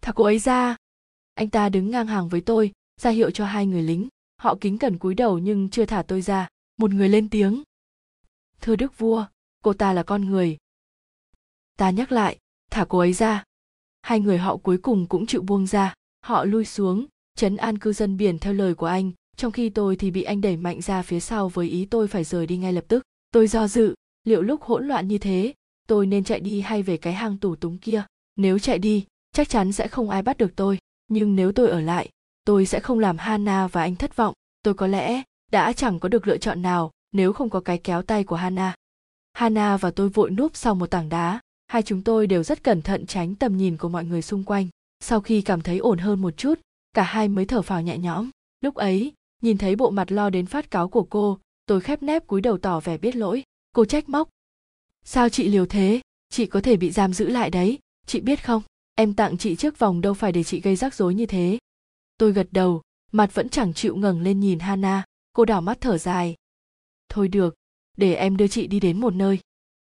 [0.00, 0.76] Thả cô ấy ra!
[1.34, 4.08] Anh ta đứng ngang hàng với tôi, ra hiệu cho hai người lính.
[4.36, 6.48] Họ kính cẩn cúi đầu nhưng chưa thả tôi ra.
[6.76, 7.62] Một người lên tiếng.
[8.60, 9.26] Thưa đức vua,
[9.62, 10.56] cô ta là con người.
[11.76, 12.38] Ta nhắc lại,
[12.70, 13.44] thả cô ấy ra.
[14.02, 15.94] Hai người họ cuối cùng cũng chịu buông ra.
[16.20, 19.96] Họ lui xuống chấn an cư dân biển theo lời của anh trong khi tôi
[19.96, 22.72] thì bị anh đẩy mạnh ra phía sau với ý tôi phải rời đi ngay
[22.72, 23.02] lập tức.
[23.30, 25.54] Tôi do dự liệu lúc hỗn loạn như thế
[25.88, 28.04] tôi nên chạy đi hay về cái hang tủ túng kia?
[28.36, 30.78] Nếu chạy đi chắc chắn sẽ không ai bắt được tôi.
[31.08, 32.08] Nhưng nếu tôi ở lại
[32.44, 34.34] tôi sẽ không làm Hana và anh thất vọng.
[34.62, 38.02] Tôi có lẽ đã chẳng có được lựa chọn nào nếu không có cái kéo
[38.02, 38.74] tay của Hana.
[39.32, 42.82] Hana và tôi vội núp sau một tảng đá, hai chúng tôi đều rất cẩn
[42.82, 44.68] thận tránh tầm nhìn của mọi người xung quanh.
[45.00, 46.60] Sau khi cảm thấy ổn hơn một chút,
[46.96, 48.30] cả hai mới thở phào nhẹ nhõm.
[48.60, 49.12] Lúc ấy,
[49.42, 52.58] nhìn thấy bộ mặt lo đến phát cáo của cô, tôi khép nép cúi đầu
[52.58, 53.42] tỏ vẻ biết lỗi.
[53.72, 54.28] Cô trách móc.
[55.04, 56.00] Sao chị liều thế?
[56.30, 58.62] Chị có thể bị giam giữ lại đấy, chị biết không?
[58.94, 61.58] Em tặng chị trước vòng đâu phải để chị gây rắc rối như thế.
[62.18, 65.98] Tôi gật đầu, mặt vẫn chẳng chịu ngẩng lên nhìn Hana, cô đảo mắt thở
[65.98, 66.34] dài.
[67.08, 67.54] Thôi được,
[67.96, 69.38] để em đưa chị đi đến một nơi.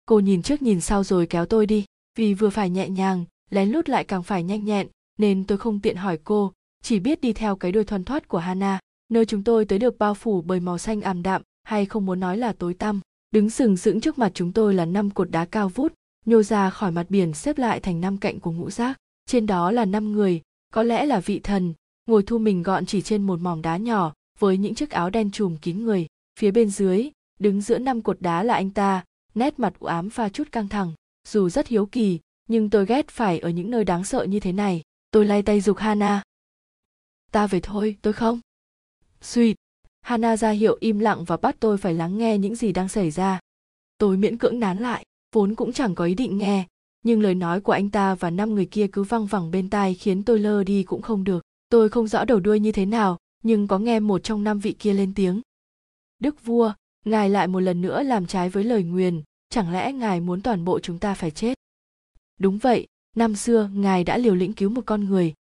[0.07, 1.85] Cô nhìn trước nhìn sau rồi kéo tôi đi,
[2.19, 5.81] vì vừa phải nhẹ nhàng, lén lút lại càng phải nhanh nhẹn, nên tôi không
[5.81, 6.53] tiện hỏi cô,
[6.83, 8.79] chỉ biết đi theo cái đuôi thoăn thoát của Hana.
[9.09, 12.21] Nơi chúng tôi tới được bao phủ bởi màu xanh ảm đạm, hay không muốn
[12.21, 13.01] nói là tối tăm.
[13.31, 15.93] Đứng sừng sững trước mặt chúng tôi là năm cột đá cao vút,
[16.27, 18.97] nhô ra khỏi mặt biển xếp lại thành năm cạnh của ngũ giác.
[19.27, 20.41] Trên đó là năm người,
[20.75, 21.75] có lẽ là vị thần,
[22.07, 25.31] ngồi thu mình gọn chỉ trên một mỏm đá nhỏ với những chiếc áo đen
[25.31, 26.07] trùm kín người
[26.41, 27.11] phía bên dưới
[27.41, 30.69] đứng giữa năm cột đá là anh ta nét mặt u ám pha chút căng
[30.69, 30.93] thẳng
[31.29, 34.53] dù rất hiếu kỳ nhưng tôi ghét phải ở những nơi đáng sợ như thế
[34.53, 36.23] này tôi lay tay dục hana
[37.33, 38.41] ta về thôi tôi không.
[39.21, 39.55] Suy,
[40.01, 43.11] hana ra hiệu im lặng và bắt tôi phải lắng nghe những gì đang xảy
[43.11, 43.41] ra.
[43.99, 46.67] Tôi miễn cưỡng nán lại vốn cũng chẳng có ý định nghe.
[47.05, 49.95] Nhưng lời nói của anh ta và năm người kia cứ văng vẳng bên tai
[49.95, 51.43] khiến tôi lơ đi cũng không được.
[51.69, 54.73] Tôi không rõ đầu đuôi như thế nào nhưng có nghe một trong năm vị
[54.79, 55.41] kia lên tiếng.
[56.19, 56.73] Đức vua
[57.05, 60.65] ngài lại một lần nữa làm trái với lời nguyền chẳng lẽ ngài muốn toàn
[60.65, 61.55] bộ chúng ta phải chết?
[62.41, 65.35] Đúng vậy năm xưa ngài đã liều lĩnh cứu một con người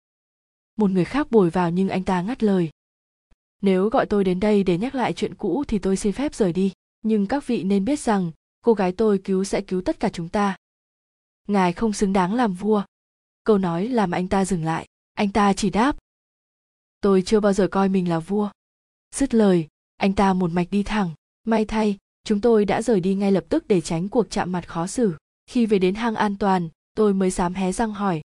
[0.79, 2.69] một người khác bồi vào nhưng anh ta ngắt lời.
[3.61, 6.53] Nếu gọi tôi đến đây để nhắc lại chuyện cũ thì tôi xin phép rời
[6.53, 6.71] đi.
[7.01, 10.29] Nhưng các vị nên biết rằng, cô gái tôi cứu sẽ cứu tất cả chúng
[10.29, 10.57] ta.
[11.47, 12.83] Ngài không xứng đáng làm vua.
[13.43, 14.87] Câu nói làm anh ta dừng lại.
[15.13, 15.97] Anh ta chỉ đáp.
[17.01, 18.49] Tôi chưa bao giờ coi mình là vua.
[19.15, 21.11] Dứt lời, anh ta một mạch đi thẳng.
[21.43, 24.67] May thay, chúng tôi đã rời đi ngay lập tức để tránh cuộc chạm mặt
[24.67, 25.17] khó xử.
[25.47, 28.21] Khi về đến hang an toàn, tôi mới dám hé răng hỏi.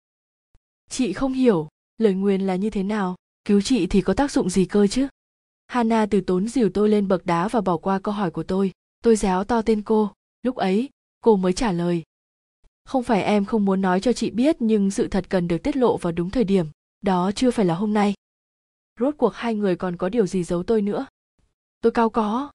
[0.90, 1.68] Chị không hiểu
[2.02, 3.16] lời nguyền là như thế nào?
[3.44, 5.08] Cứu chị thì có tác dụng gì cơ chứ?
[5.66, 8.72] Hana từ tốn dìu tôi lên bậc đá và bỏ qua câu hỏi của tôi.
[9.02, 10.12] Tôi réo to tên cô.
[10.42, 10.88] Lúc ấy,
[11.20, 12.02] cô mới trả lời.
[12.84, 15.76] Không phải em không muốn nói cho chị biết, nhưng sự thật cần được tiết
[15.76, 16.66] lộ vào đúng thời điểm.
[17.02, 18.14] Đó chưa phải là hôm nay.
[19.00, 21.06] Rốt cuộc hai người còn có điều gì giấu tôi nữa?
[21.80, 22.50] Tôi cao có.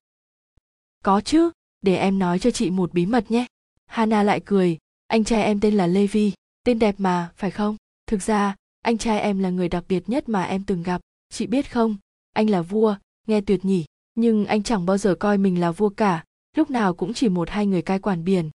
[1.04, 1.50] Có chứ,
[1.82, 3.46] để em nói cho chị một bí mật nhé.
[3.86, 4.78] Hana lại cười.
[5.06, 6.32] Anh trai em tên là levi.
[6.64, 7.76] Tên đẹp mà, phải không?
[8.06, 11.46] Thực ra anh trai em là người đặc biệt nhất mà em từng gặp, chị
[11.46, 11.96] biết không?
[12.32, 13.84] Anh là vua, nghe tuyệt nhỉ?
[14.14, 16.24] Nhưng anh chẳng bao giờ coi mình là vua cả,
[16.56, 18.50] lúc nào cũng chỉ một hai người cai quản biển.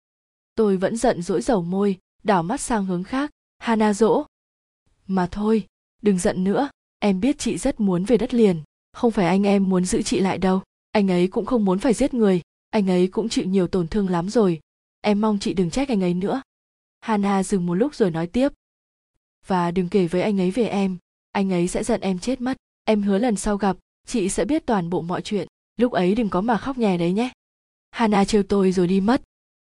[0.55, 3.31] Tôi vẫn giận dỗi dầu môi, đảo mắt sang hướng khác.
[3.57, 4.25] Hana dỗ.
[5.07, 5.67] Mà thôi,
[6.01, 8.61] đừng giận nữa, em biết chị rất muốn về đất liền.
[8.93, 10.61] Không phải anh em muốn giữ chị lại đâu.
[10.91, 12.41] Anh ấy cũng không muốn phải giết người.
[12.69, 14.59] Anh ấy cũng chịu nhiều tổn thương lắm rồi.
[15.01, 16.41] Em mong chị đừng trách anh ấy nữa.
[17.01, 18.49] Hana dừng một lúc rồi nói tiếp
[19.47, 20.97] và đừng kể với anh ấy về em.
[21.31, 22.57] Anh ấy sẽ giận em chết mất.
[22.83, 23.77] Em hứa lần sau gặp,
[24.07, 25.47] chị sẽ biết toàn bộ mọi chuyện.
[25.77, 27.31] Lúc ấy đừng có mà khóc nhè đấy nhé.
[27.91, 29.21] Hana trêu tôi rồi đi mất.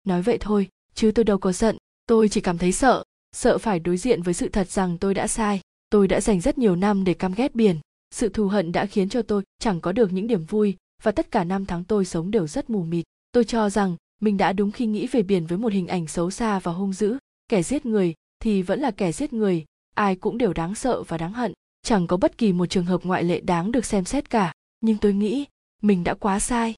[0.04, 1.76] Nói vậy thôi, chứ tôi đâu có giận.
[2.06, 3.02] Tôi chỉ cảm thấy sợ.
[3.32, 5.60] Sợ phải đối diện với sự thật rằng tôi đã sai.
[5.90, 7.76] Tôi đã dành rất nhiều năm để căm ghét biển.
[8.10, 11.30] Sự thù hận đã khiến cho tôi chẳng có được những điểm vui, và tất
[11.30, 13.04] cả năm tháng tôi sống đều rất mù mịt.
[13.32, 16.30] Tôi cho rằng mình đã đúng khi nghĩ về biển với một hình ảnh xấu
[16.30, 17.18] xa và hung dữ.
[17.48, 18.14] Kẻ giết người
[18.44, 21.52] thì vẫn là kẻ giết người, ai cũng đều đáng sợ và đáng hận.
[21.82, 24.98] Chẳng có bất kỳ một trường hợp ngoại lệ đáng được xem xét cả, nhưng
[24.98, 25.44] tôi nghĩ
[25.82, 26.74] mình đã quá sai.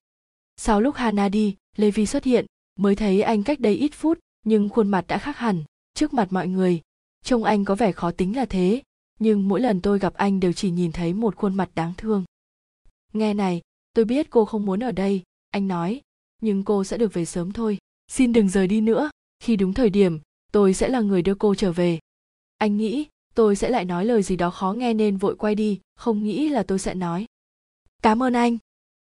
[0.56, 2.46] Sau lúc hana đi levi xuất hiện,
[2.78, 6.28] mới thấy anh cách đây ít phút, nhưng khuôn mặt đã khác hẳn trước mặt
[6.30, 6.80] mọi người.
[7.24, 8.82] Trông anh có vẻ khó tính là thế,
[9.18, 12.24] nhưng mỗi lần tôi gặp anh đều chỉ nhìn thấy một khuôn mặt đáng thương.
[13.12, 13.60] Nghe này,
[13.94, 16.00] tôi biết cô không muốn ở đây, anh nói,
[16.42, 17.78] nhưng cô sẽ được về sớm thôi.
[18.08, 19.10] Xin đừng rời đi nữa.
[19.40, 20.18] Khi đúng thời điểm
[20.56, 21.98] tôi sẽ là người đưa cô trở về.
[22.58, 25.80] Anh nghĩ, tôi sẽ lại nói lời gì đó khó nghe nên vội quay đi,
[25.94, 27.26] không nghĩ là tôi sẽ nói.
[28.02, 28.58] Cảm ơn anh.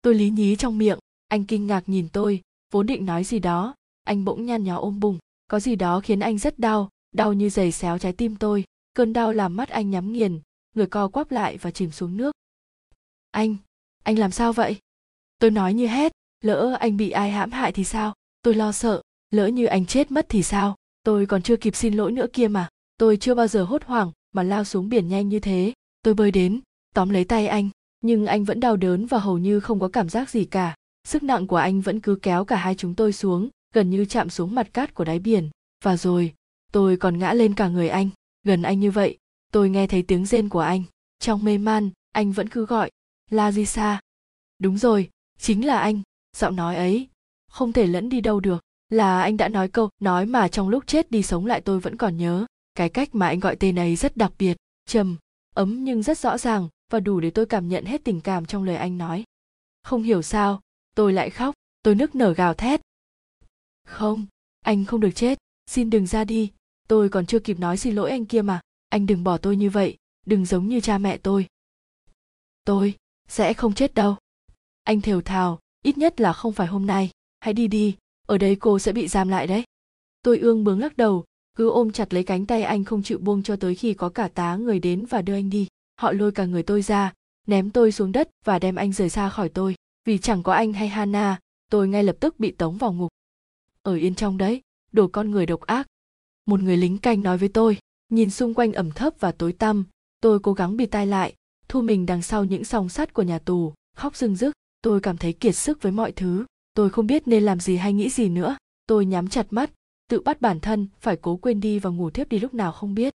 [0.02, 3.76] Tôi lý nhí trong miệng, anh kinh ngạc nhìn tôi, vốn định nói gì đó,
[4.04, 7.50] anh bỗng nhăn nhó ôm bụng, có gì đó khiến anh rất đau đau như
[7.50, 10.40] giày xéo trái tim tôi, cơn đau làm mắt anh nhắm nghiền,
[10.76, 12.36] người co quắp lại và chìm xuống nước.
[13.32, 13.56] Anh
[14.04, 14.78] anh làm sao vậy?
[15.40, 18.14] Tôi nói như hét, lỡ anh bị ai hãm hại thì sao?
[18.42, 20.76] Tôi lo sợ, lỡ như anh chết mất thì sao?
[21.10, 22.68] Tôi còn chưa kịp xin lỗi nữa kia mà.
[22.98, 25.74] Tôi chưa bao giờ hốt hoảng mà lao xuống biển nhanh như thế.
[26.02, 26.60] Tôi bơi đến,
[26.96, 27.70] tóm lấy tay anh,
[28.02, 30.76] nhưng anh vẫn đau đớn và hầu như không có cảm giác gì cả.
[31.08, 34.30] Sức nặng của anh vẫn cứ kéo cả hai chúng tôi xuống, gần như chạm
[34.30, 35.50] xuống mặt cát của đáy biển.
[35.84, 36.34] Và rồi,
[36.72, 38.10] tôi còn ngã lên cả người anh.
[38.44, 39.18] Gần anh như vậy,
[39.52, 40.84] tôi nghe thấy tiếng rên của anh.
[41.20, 42.92] Trong mê man, anh vẫn cứ gọi,
[43.30, 44.00] la di sa.
[44.60, 46.02] Đúng rồi, chính là anh.
[46.38, 47.08] Giọng nói ấy,
[47.52, 50.88] không thể lẫn đi đâu được là anh đã nói câu, nói mà trong lúc
[50.88, 52.46] chết đi sống lại tôi vẫn còn nhớ.
[52.76, 55.18] Cái cách mà anh gọi tên ấy rất đặc biệt, trầm,
[55.56, 58.64] ấm nhưng rất rõ ràng và đủ để tôi cảm nhận hết tình cảm trong
[58.64, 59.24] lời anh nói.
[59.84, 60.62] Không hiểu sao,
[60.96, 62.82] tôi lại khóc, tôi nức nở gào thét.
[63.88, 64.26] Không,
[64.60, 66.52] anh không được chết, xin đừng ra đi,
[66.88, 69.70] tôi còn chưa kịp nói xin lỗi anh kia mà, anh đừng bỏ tôi như
[69.70, 71.48] vậy, đừng giống như cha mẹ tôi.
[72.66, 72.94] Tôi
[73.28, 74.16] sẽ không chết đâu.
[74.84, 77.96] Anh thều thào, ít nhất là không phải hôm nay, hãy đi đi
[78.30, 79.64] ở đây cô sẽ bị giam lại đấy.
[80.24, 81.24] Tôi ương bướng lắc đầu,
[81.56, 84.28] cứ ôm chặt lấy cánh tay anh không chịu buông cho tới khi có cả
[84.28, 85.68] tá người đến và đưa anh đi.
[86.00, 87.14] Họ lôi cả người tôi ra,
[87.48, 89.76] ném tôi xuống đất và đem anh rời xa khỏi tôi.
[90.06, 91.40] Vì chẳng có anh hay hana,
[91.72, 93.10] tôi ngay lập tức bị tống vào ngục.
[93.82, 94.62] Ở yên trong đấy,
[94.92, 95.88] đồ con người độc ác.
[96.46, 97.78] Một người lính canh nói với tôi,
[98.10, 99.86] nhìn xung quanh ẩm thấp và tối tăm,
[100.22, 101.34] tôi cố gắng bịt tai lại,
[101.68, 105.18] thu mình đằng sau những song sắt của nhà tù, khóc rưng rức, tôi cảm
[105.18, 106.46] thấy kiệt sức với mọi thứ
[106.80, 108.58] tôi không biết nên làm gì hay nghĩ gì nữa.
[108.88, 109.72] Tôi nhắm chặt mắt,
[110.10, 112.94] tự bắt bản thân phải cố quên đi và ngủ thiếp đi lúc nào không
[112.94, 113.14] biết.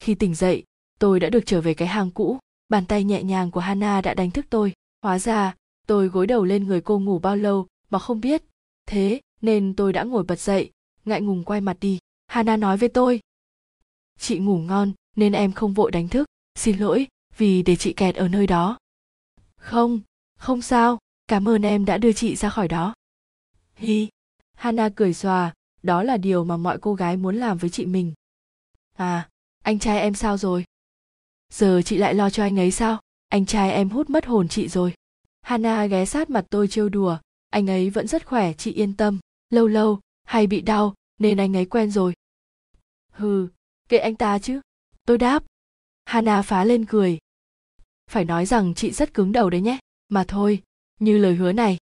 [0.00, 0.64] Khi tỉnh dậy,
[0.98, 2.38] tôi đã được trở về cái hang cũ.
[2.68, 4.72] Bàn tay nhẹ nhàng của hana đã đánh thức tôi.
[5.02, 5.54] Hóa ra,
[5.86, 8.42] tôi gối đầu lên người cô ngủ bao lâu mà không biết.
[8.86, 10.70] Thế nên tôi đã ngồi bật dậy,
[11.04, 11.98] ngại ngùng quay mặt đi.
[12.26, 13.20] Hana nói với tôi,
[14.18, 16.26] chị ngủ ngon nên em không vội đánh thức.
[16.54, 18.78] Xin lỗi vì để chị kẹt ở nơi đó.
[19.56, 20.00] Không
[20.38, 20.98] không sao.
[21.28, 22.94] Cảm ơn em đã đưa chị ra khỏi đó
[23.78, 24.08] hi.
[24.54, 28.12] Hana cười xòa, đó là điều mà mọi cô gái muốn làm với chị mình.
[28.96, 29.28] À
[29.62, 30.64] anh trai em sao rồi?
[31.52, 33.00] Giờ chị lại lo cho anh ấy sao?
[33.28, 34.94] Anh trai em hút mất hồn chị rồi.
[35.42, 37.18] Hana ghé sát mặt tôi trêu đùa,
[37.50, 39.18] anh ấy vẫn rất khỏe, chị yên tâm.
[39.50, 42.14] Lâu lâu, hay bị đau, nên anh ấy quen rồi.
[43.12, 43.48] Hừ,
[43.88, 44.60] kệ anh ta chứ.
[45.06, 45.44] Tôi đáp.
[46.04, 47.18] Hana phá lên cười.
[48.10, 49.78] Phải nói rằng chị rất cứng đầu đấy nhé.
[50.08, 50.62] Mà thôi,
[51.00, 51.78] như lời hứa này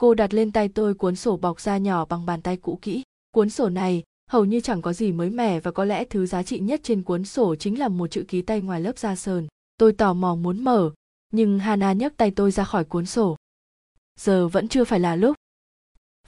[0.00, 3.02] cô đặt lên tay tôi cuốn sổ bọc da nhỏ bằng bàn tay cũ kỹ.
[3.30, 6.42] Cuốn sổ này hầu như chẳng có gì mới mẻ và có lẽ thứ giá
[6.42, 9.48] trị nhất trên cuốn sổ chính là một chữ ký tay ngoài lớp da sờn.
[9.76, 10.90] Tôi tò mò muốn mở,
[11.32, 13.36] nhưng hana nhấc tay tôi ra khỏi cuốn sổ.
[14.20, 15.36] Giờ vẫn chưa phải là lúc.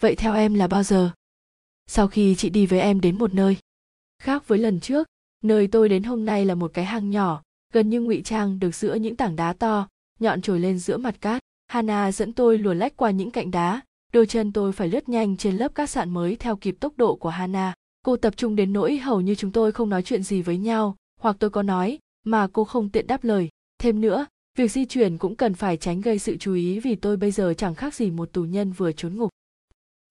[0.01, 1.11] Vậy theo em là bao giờ?
[1.87, 3.57] Sau khi chị đi với em đến một nơi
[4.23, 5.07] khác với lần trước,
[5.45, 8.75] nơi tôi đến hôm nay là một cái hang nhỏ, gần như ngụy trang được
[8.75, 9.89] giữa những tảng đá to,
[10.21, 13.81] nhọn trồi lên giữa mặt cát hana dẫn tôi lùa lách qua những cạnh đá.
[14.13, 17.17] Đôi chân tôi phải lướt nhanh trên lớp cát sạn mới theo kịp tốc độ
[17.17, 17.75] của hana.
[18.03, 20.97] Cô tập trung đến nỗi hầu như chúng tôi không nói chuyện gì với nhau,
[21.21, 23.49] hoặc tôi có nói, mà cô không tiện đáp lời.
[23.79, 24.27] Thêm nữa,
[24.59, 27.55] việc di chuyển cũng cần phải tránh gây sự chú ý vì tôi bây giờ
[27.55, 29.31] chẳng khác gì một tù nhân vừa trốn ngục.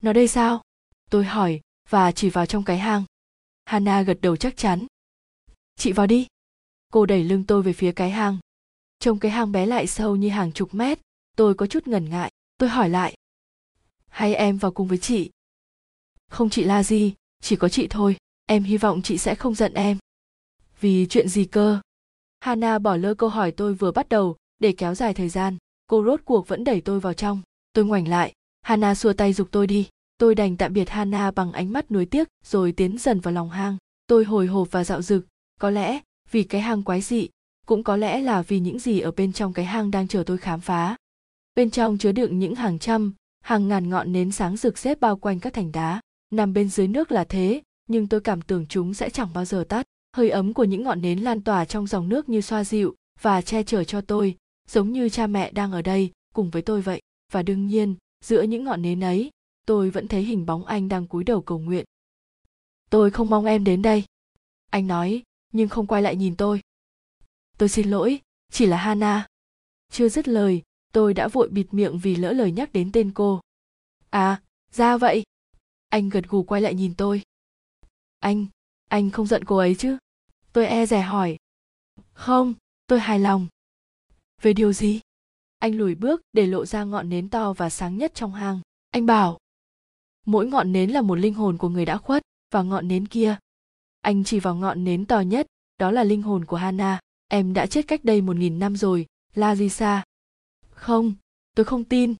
[0.02, 0.62] Nó đây sao?
[1.10, 3.04] Tôi hỏi, và chỉ vào trong cái hang.
[3.64, 4.86] Hana gật đầu chắc chắn.
[5.76, 6.26] Chị vào đi.
[6.92, 8.38] Cô đẩy lưng tôi về phía cái hang.
[8.98, 10.98] Trông cái hang bé lại sâu như hàng chục mét
[11.36, 12.32] tôi có chút ngần ngại.
[12.58, 13.14] Tôi hỏi lại.
[14.08, 15.30] Hay em vào cùng với chị?
[16.28, 18.16] Không chị là gì, chỉ có chị thôi.
[18.46, 19.98] Em hy vọng chị sẽ không giận em.
[20.80, 21.80] Vì chuyện gì cơ?
[22.40, 25.56] Hana bỏ lơ câu hỏi tôi vừa bắt đầu, để kéo dài thời gian.
[25.86, 27.42] Cô rốt cuộc vẫn đẩy tôi vào trong.
[27.72, 28.32] Tôi ngoảnh lại.
[28.62, 29.88] Hana xua tay giục tôi đi.
[30.18, 33.50] Tôi đành tạm biệt hana bằng ánh mắt nuối tiếc, rồi tiến dần vào lòng
[33.50, 33.76] hang.
[34.06, 35.26] Tôi hồi hộp và dạo dực.
[35.60, 37.28] Có lẽ vì cái hang quái dị,
[37.66, 40.38] cũng có lẽ là vì những gì ở bên trong cái hang đang chờ tôi
[40.38, 40.96] khám phá
[41.54, 45.16] bên trong chứa đựng những hàng trăm, hàng ngàn ngọn nến sáng rực xếp bao
[45.16, 46.00] quanh các thành đá.
[46.30, 49.64] Nằm bên dưới nước là thế, nhưng tôi cảm tưởng chúng sẽ chẳng bao giờ
[49.68, 49.86] tắt.
[50.16, 53.42] Hơi ấm của những ngọn nến lan tỏa trong dòng nước như xoa dịu và
[53.42, 54.36] che chở cho tôi,
[54.68, 57.00] giống như cha mẹ đang ở đây cùng với tôi vậy.
[57.32, 59.30] Và đương nhiên, giữa những ngọn nến ấy,
[59.66, 61.84] tôi vẫn thấy hình bóng anh đang cúi đầu cầu nguyện.
[62.90, 64.04] Tôi không mong em đến đây,
[64.70, 66.60] anh nói, nhưng không quay lại nhìn tôi.
[67.58, 68.20] Tôi xin lỗi,
[68.52, 69.26] chỉ là hana.
[69.90, 73.40] Chưa dứt lời tôi đã vội bịt miệng vì lỡ lời nhắc đến tên cô.
[74.10, 75.22] À ra vậy.
[75.88, 77.22] Anh gật gù quay lại nhìn tôi.
[78.18, 78.46] Anh
[78.88, 79.98] anh không giận cô ấy chứ?
[80.52, 81.36] Tôi e rè hỏi.
[82.12, 82.54] Không,
[82.86, 83.46] tôi hài lòng.
[84.42, 85.00] Về điều gì?
[85.58, 88.60] Anh lùi bước để lộ ra ngọn nến to và sáng nhất trong hang.
[88.90, 89.38] Anh bảo,
[90.26, 93.36] mỗi ngọn nến là một linh hồn của người đã khuất và ngọn nến kia.
[94.00, 95.46] Anh chỉ vào ngọn nến to nhất,
[95.78, 97.00] đó là linh hồn của hana.
[97.28, 100.04] Em đã chết cách đây một nghìn năm rồi, la lisa
[100.82, 101.14] không,
[101.56, 102.14] tôi không tin.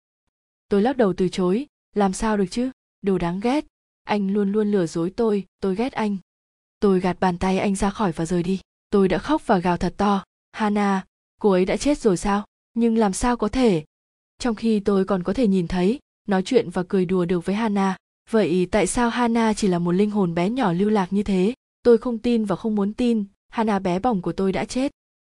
[0.69, 2.71] Tôi lắc đầu từ chối, làm sao được chứ?
[3.03, 3.65] Đồ đáng ghét.
[4.05, 6.17] Anh luôn luôn lừa dối tôi tôi ghét anh.
[6.81, 8.61] Tôi gạt bàn tay anh ra khỏi và rời đi.
[8.91, 10.25] Tôi đã khóc và gào thật to.
[10.53, 11.05] Hana,
[11.41, 12.45] cô ấy đã chết rồi sao?
[12.75, 13.85] Nhưng làm sao có thể?
[14.39, 15.99] Trong khi tôi còn có thể nhìn thấy,
[16.29, 17.97] nói chuyện và cười đùa được với hana.
[18.31, 21.55] Vậy tại sao hana chỉ là một linh hồn bé nhỏ lưu lạc như thế?
[21.83, 23.25] Tôi không tin và không muốn tin.
[23.49, 24.93] Hana bé bỏng của tôi đã chết.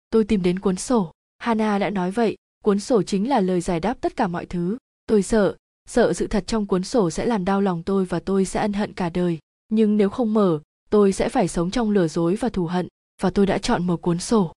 [0.10, 1.12] Tôi tìm đến cuốn sổ.
[1.38, 4.78] Hana đã nói vậy cuốn sổ chính là lời giải đáp tất cả mọi thứ.
[5.08, 5.56] Tôi sợ
[5.88, 8.73] sợ sự thật trong cuốn sổ sẽ làm đau lòng tôi và tôi sẽ ân
[8.73, 9.39] hận cả đời.
[9.69, 12.88] Nhưng nếu không mở, tôi sẽ phải sống trong lừa dối và thù hận,
[13.21, 14.54] và tôi đã chọn mở cuốn sổ.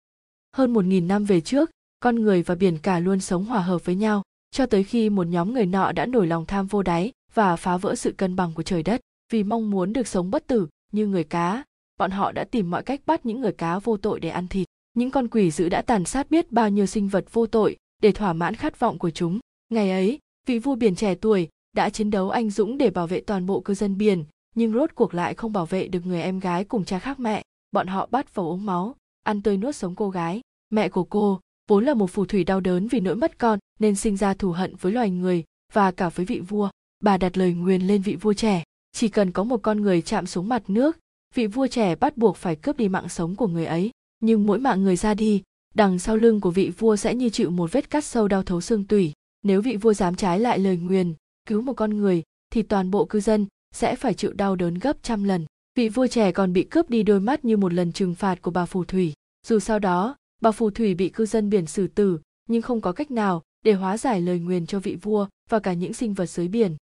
[0.55, 3.85] Hơn một nghìn năm về trước, con người và biển cả luôn sống hòa hợp
[3.85, 7.11] với nhau, cho tới khi một nhóm người nọ đã nổi lòng tham vô đáy
[7.33, 9.01] và phá vỡ sự cân bằng của trời đất.
[9.31, 11.63] Vì mong muốn được sống bất tử, như người cá,
[11.99, 14.67] bọn họ đã tìm mọi cách bắt những người cá vô tội để ăn thịt.
[14.93, 18.12] Những con quỷ dữ đã tàn sát biết bao nhiêu sinh vật vô tội để
[18.12, 19.39] thỏa mãn khát vọng của chúng.
[19.69, 23.21] Ngày ấy, vị vua biển trẻ tuổi đã chiến đấu anh dũng để bảo vệ
[23.21, 24.23] toàn bộ cư dân biển,
[24.55, 27.43] nhưng rốt cuộc lại không bảo vệ được người em gái cùng cha khác mẹ.
[27.71, 30.41] Bọn họ bắt vào uống máu, ăn tươi nuốt sống cô gái.
[30.69, 33.95] Mẹ của cô, vốn là một phù thủy đau đớn vì nỗi mất con, nên
[33.95, 36.69] sinh ra thù hận với loài người và cả với vị vua.
[37.03, 40.25] Bà đặt lời nguyền lên vị vua trẻ, chỉ cần có một con người chạm
[40.25, 40.97] xuống mặt nước,
[41.36, 43.91] vị vua trẻ bắt buộc phải cướp đi mạng sống của người ấy.
[44.19, 45.43] Nhưng mỗi mạng người ra đi
[45.75, 48.61] đằng sau lưng của vị vua sẽ như chịu một vết cắt sâu đau thấu
[48.61, 49.13] xương tủy.
[49.43, 51.13] Nếu vị vua dám trái lại lời nguyền,
[51.47, 55.03] cứu một con người, thì toàn bộ cư dân sẽ phải chịu đau đớn gấp
[55.03, 55.45] trăm lần.
[55.75, 58.51] Vị vua trẻ còn bị cướp đi đôi mắt như một lần trừng phạt của
[58.51, 59.13] bà phù thủy.
[59.47, 62.91] Dù sau đó, bà phù thủy bị cư dân biển xử tử, nhưng không có
[62.91, 66.25] cách nào để hóa giải lời nguyền cho vị vua và cả những sinh vật
[66.25, 66.75] dưới biển.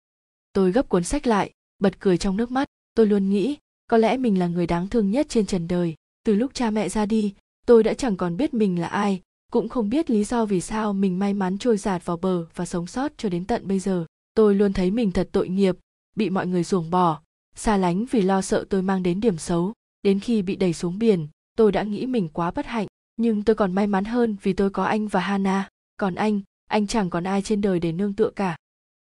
[0.53, 2.69] Tôi gấp cuốn sách lại, bật cười trong nước mắt.
[2.95, 5.95] Tôi luôn nghĩ, có lẽ mình là người đáng thương nhất trên trần đời.
[6.25, 7.35] Từ lúc cha mẹ ra đi
[7.67, 9.21] tôi đã chẳng còn biết mình là ai,
[9.53, 12.67] cũng không biết lý do vì sao mình may mắn trôi giạt vào bờ và
[12.67, 14.05] sống sót cho đến tận bây giờ.
[14.35, 15.77] Tôi luôn thấy mình thật tội nghiệp,
[16.17, 17.21] bị mọi người ruồng bỏ,
[17.55, 19.73] xa lánh vì lo sợ tôi mang đến điểm xấu.
[20.03, 22.87] Đến khi bị đẩy xuống biển, tôi đã nghĩ mình quá bất hạnh.
[23.17, 25.69] Nhưng tôi còn may mắn hơn vì tôi có anh và hana.
[25.97, 28.57] Còn anh anh chẳng còn ai trên đời để nương tựa cả.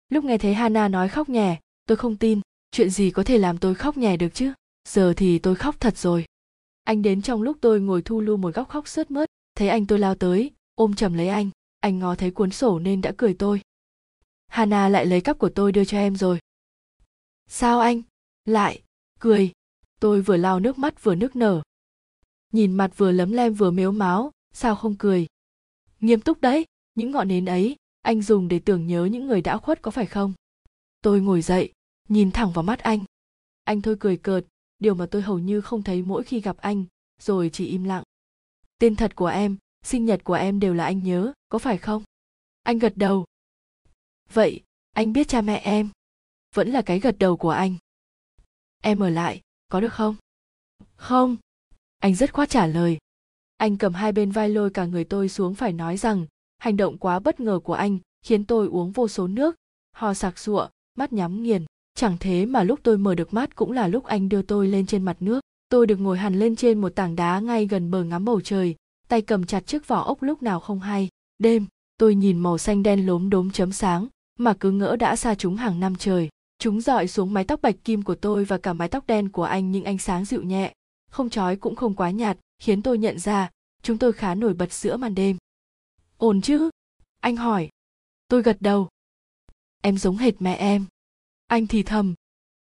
[0.10, 2.41] Lúc nghe thấy hana nói khóc nhè, tôi không tin.
[2.72, 4.54] Chuyện gì có thể làm tôi khóc nhè được chứ?
[4.89, 6.26] Giờ thì tôi khóc thật rồi
[6.88, 9.86] anh đến trong lúc tôi ngồi thu lưu một góc khóc sướt mướt, thấy anh
[9.86, 11.50] tôi lao tới, ôm chầm lấy anh
[11.88, 13.62] anh ngó thấy cuốn sổ nên đã cười tôi.
[14.47, 16.39] Hana lại lấy cắp của tôi đưa cho em rồi.
[17.50, 18.02] Sao anh?
[18.45, 18.82] Lại,
[19.19, 19.52] cười.
[20.00, 21.62] Tôi vừa lao nước mắt vừa nước nở.
[22.54, 25.28] Nhìn mặt vừa lấm lem vừa mếu máo, sao không cười?
[26.00, 29.58] Nghiêm túc đấy, những ngọn nến ấy, anh dùng để tưởng nhớ những người đã
[29.58, 30.34] khuất có phải không?
[31.02, 31.71] Tôi ngồi dậy,
[32.10, 33.00] nhìn thẳng vào mắt anh.
[33.63, 34.45] Anh thôi cười cợt
[34.80, 36.86] điều mà tôi hầu như không thấy mỗi khi gặp anh,
[37.20, 38.04] rồi chỉ im lặng.
[38.80, 42.04] Tên thật của em, sinh nhật của em đều là anh nhớ, có phải không?
[42.63, 43.26] Anh gật đầu.
[44.34, 45.90] Vậy, anh biết cha mẹ em?
[46.56, 47.76] Vẫn là cái gật đầu của anh.
[48.82, 50.16] Em ở lại, có được không?
[50.96, 51.38] Không.
[51.98, 52.98] Anh rất khoát trả lời.
[53.58, 56.26] Anh cầm hai bên vai lôi cả người tôi xuống phải nói rằng,
[56.58, 59.56] hành động quá bất ngờ của anh khiến tôi uống vô số nước,
[59.92, 61.66] ho sặc sụa, mắt nhắm nghiền
[61.98, 64.86] chẳng thế mà lúc tôi mở được mắt cũng là lúc anh đưa tôi lên
[64.86, 65.40] trên mặt nước.
[65.70, 68.76] Tôi được ngồi hẳn lên trên một tảng đá ngay gần bờ ngắm bầu trời,
[69.08, 71.10] tay cầm chặt chiếc vỏ ốc lúc nào không hay.
[71.38, 71.66] Đêm,
[71.98, 74.08] tôi nhìn màu xanh đen lốm đốm chấm sáng,
[74.40, 76.30] mà cứ ngỡ đã xa chúng hàng năm trời.
[76.60, 79.44] Chúng dọi xuống mái tóc bạch kim của tôi và cả mái tóc đen của
[79.44, 80.74] anh những ánh sáng dịu nhẹ.
[81.12, 83.50] Không chói cũng không quá nhạt, khiến tôi nhận ra,
[83.82, 85.38] chúng tôi khá nổi bật giữa màn đêm.
[86.18, 86.70] Ổn chứ?
[87.20, 87.70] Anh hỏi.
[88.28, 88.88] Tôi gật đầu.
[89.82, 90.86] Em giống hệt mẹ em
[91.48, 92.14] anh thì thầm.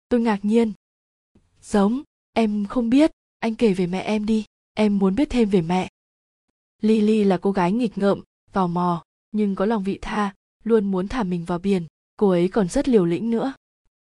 [0.08, 0.72] Tôi ngạc nhiên.
[1.62, 3.10] Giống, em không biết.
[3.38, 4.44] Anh kể về mẹ em đi.
[4.74, 5.88] Em muốn biết thêm về mẹ.
[6.80, 11.08] Lily là cô gái nghịch ngợm, tò mò, nhưng có lòng vị tha, luôn muốn
[11.08, 11.86] thả mình vào biển.
[12.16, 13.52] Cô ấy còn rất liều lĩnh nữa.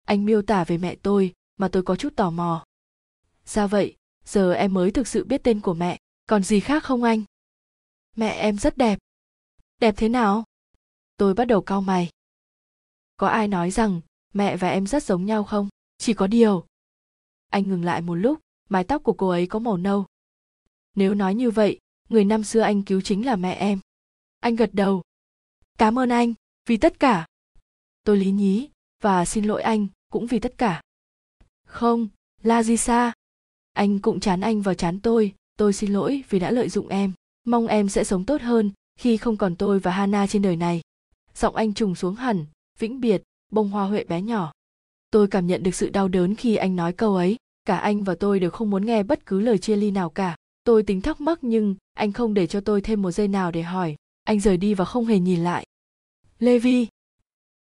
[0.05, 2.65] Anh miêu tả về mẹ tôi, mà tôi có chút tò mò.
[3.45, 3.95] Ra vậy?
[4.25, 5.99] Giờ em mới thực sự biết tên của mẹ.
[6.25, 7.23] Còn gì khác không anh?
[8.15, 8.99] Mẹ em rất đẹp.
[9.79, 10.43] Đẹp thế nào?
[11.17, 12.09] Tôi bắt đầu cau mày.
[13.17, 14.01] Có ai nói rằng
[14.33, 15.69] mẹ và em rất giống nhau không?
[15.97, 16.65] Chỉ có điều.
[17.49, 18.39] Anh ngừng lại một lúc,
[18.69, 20.05] mái tóc của cô ấy có màu nâu.
[20.95, 23.79] Nếu nói như vậy, người năm xưa anh cứu chính là mẹ em.
[24.39, 25.01] Anh gật đầu.
[25.77, 26.33] Cảm ơn anh,
[26.65, 27.25] vì tất cả.
[28.03, 28.69] Tôi lý nhí,
[29.01, 30.81] và xin lỗi anh, cũng vì tất cả.
[31.65, 32.07] Không,
[32.43, 33.13] la di xa.
[33.73, 37.11] anh cũng chán anh và chán tôi tôi xin lỗi vì đã lợi dụng em.
[37.43, 40.81] Mong em sẽ sống tốt hơn khi không còn tôi và hana trên đời này.
[41.35, 42.45] Giọng anh trùng xuống hẳn,
[42.79, 44.51] vĩnh biệt bông hoa huệ bé nhỏ.
[45.11, 47.37] Tôi cảm nhận được sự đau đớn khi anh nói câu ấy.
[47.65, 50.35] Cả anh và tôi đều không muốn nghe bất cứ lời chia ly nào cả.
[50.63, 53.61] Tôi tính thắc mắc nhưng anh không để cho tôi thêm một giây nào để
[53.61, 53.95] hỏi.
[54.23, 55.65] Anh rời đi và không hề nhìn lại.
[56.39, 56.87] Levi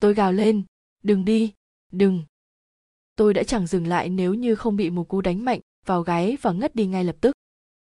[0.00, 0.62] tôi gào lên.
[1.02, 1.52] Đừng đi.
[1.92, 2.22] Đừng.
[3.16, 6.36] Tôi đã chẳng dừng lại nếu như không bị một cú đánh mạnh vào gáy
[6.42, 7.32] và ngất đi ngay lập tức.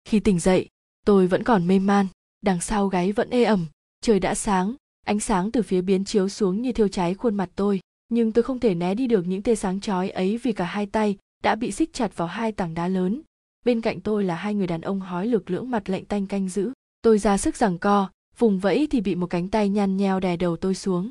[0.06, 0.68] Khi tỉnh dậy,
[1.06, 2.08] tôi vẫn còn mê man.
[2.42, 3.66] Đằng sau gáy vẫn ê ẩm.
[4.02, 7.50] Trời đã sáng, ánh sáng từ phía biến chiếu xuống như thiêu cháy khuôn mặt
[7.56, 7.80] tôi
[8.12, 10.86] nhưng tôi không thể né đi được những tia sáng chói ấy vì cả hai
[10.86, 13.22] tay đã bị xích chặt vào hai tảng đá lớn.
[13.66, 16.50] Bên cạnh tôi là hai người đàn ông hói lực lưỡng mặt lạnh tanh canh
[16.50, 16.72] giữ.
[17.02, 20.38] Tôi ra sức giằng co, vùng vẫy thì bị một cánh tay nhăn nheo đè
[20.38, 21.10] đầu tôi xuống.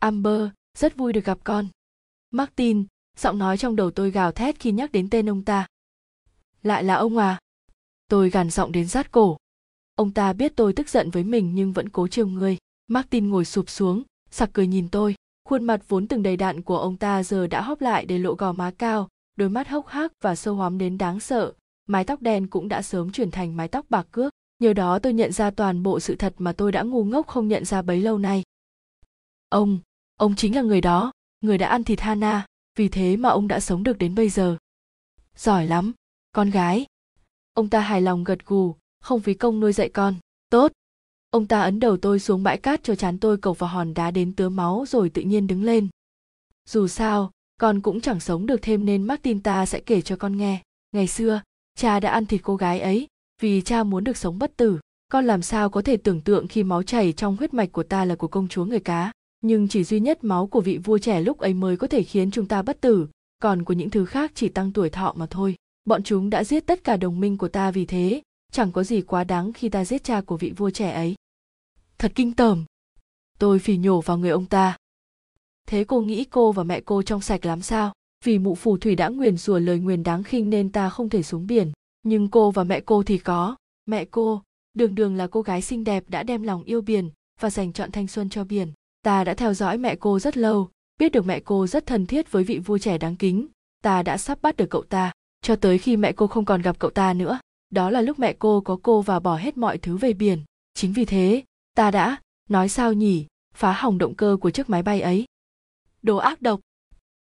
[0.00, 1.68] Amber, rất vui được gặp con.
[2.30, 2.84] Martin,
[3.16, 5.66] giọng nói trong đầu tôi gào thét khi nhắc đến tên ông ta.
[6.62, 7.38] Lại là ông à?
[8.08, 9.36] Tôi gằn giọng đến rát cổ.
[9.94, 12.58] Ông ta biết tôi tức giận với mình nhưng vẫn cố trêu người.
[12.86, 15.14] Martin ngồi sụp xuống, sặc cười nhìn tôi
[15.48, 18.34] khuôn mặt vốn từng đầy đặn của ông ta giờ đã hóp lại để lộ
[18.34, 21.52] gò má cao, đôi mắt hốc hác và sâu hóm đến đáng sợ.
[21.86, 24.32] Mái tóc đen cũng đã sớm chuyển thành mái tóc bạc cước.
[24.58, 27.48] Nhờ đó tôi nhận ra toàn bộ sự thật mà tôi đã ngu ngốc không
[27.48, 28.42] nhận ra bấy lâu nay.
[29.48, 29.78] Ông
[30.16, 32.46] ông chính là người đó, người đã ăn thịt hana,
[32.78, 34.56] vì thế mà ông đã sống được đến bây giờ.
[35.36, 35.92] Giỏi lắm,
[36.32, 36.86] con gái.
[37.54, 40.14] Ông ta hài lòng gật gù, không phí công nuôi dạy con.
[40.50, 40.72] Tốt
[41.30, 44.10] ông ta ấn đầu tôi xuống bãi cát cho chán tôi cộc vào hòn đá
[44.10, 45.88] đến tứa máu rồi tự nhiên đứng lên.
[46.68, 50.36] Dù sao, con cũng chẳng sống được thêm nên martin ta sẽ kể cho con
[50.36, 50.62] nghe.
[50.92, 51.40] Ngày xưa,
[51.78, 53.06] cha đã ăn thịt cô gái ấy,
[53.42, 54.78] vì cha muốn được sống bất tử.
[55.08, 58.04] Con làm sao có thể tưởng tượng khi máu chảy trong huyết mạch của ta
[58.04, 59.12] là của công chúa người cá.
[59.40, 62.30] Nhưng chỉ duy nhất máu của vị vua trẻ lúc ấy mới có thể khiến
[62.30, 63.08] chúng ta bất tử.
[63.38, 65.56] Còn của những thứ khác chỉ tăng tuổi thọ mà thôi.
[65.84, 69.02] Bọn chúng đã giết tất cả đồng minh của ta vì thế chẳng có gì
[69.02, 71.14] quá đáng khi ta giết cha của vị vua trẻ ấy.
[71.98, 72.64] Thật kinh tởm.
[73.38, 74.76] Tôi phì nhổ vào người ông ta.
[75.66, 77.92] Thế cô nghĩ cô và mẹ cô trong sạch lắm sao?
[78.24, 81.22] Vì mụ phù thủy đã nguyền rủa lời nguyền đáng khinh nên ta không thể
[81.22, 81.72] xuống biển.
[82.02, 83.56] Nhưng cô và mẹ cô thì có.
[83.86, 84.42] Mẹ cô,
[84.74, 87.92] đường đường là cô gái xinh đẹp đã đem lòng yêu biển và dành chọn
[87.92, 88.72] thanh xuân cho biển.
[89.02, 92.32] Ta đã theo dõi mẹ cô rất lâu, biết được mẹ cô rất thân thiết
[92.32, 93.46] với vị vua trẻ đáng kính.
[93.82, 96.78] Ta đã sắp bắt được cậu ta, cho tới khi mẹ cô không còn gặp
[96.78, 97.38] cậu ta nữa
[97.70, 100.44] đó là lúc mẹ cô có cô và bỏ hết mọi thứ về biển.
[100.74, 102.16] Chính vì thế, ta đã,
[102.48, 105.24] nói sao nhỉ, phá hỏng động cơ của chiếc máy bay ấy.
[106.02, 106.60] Đồ ác độc.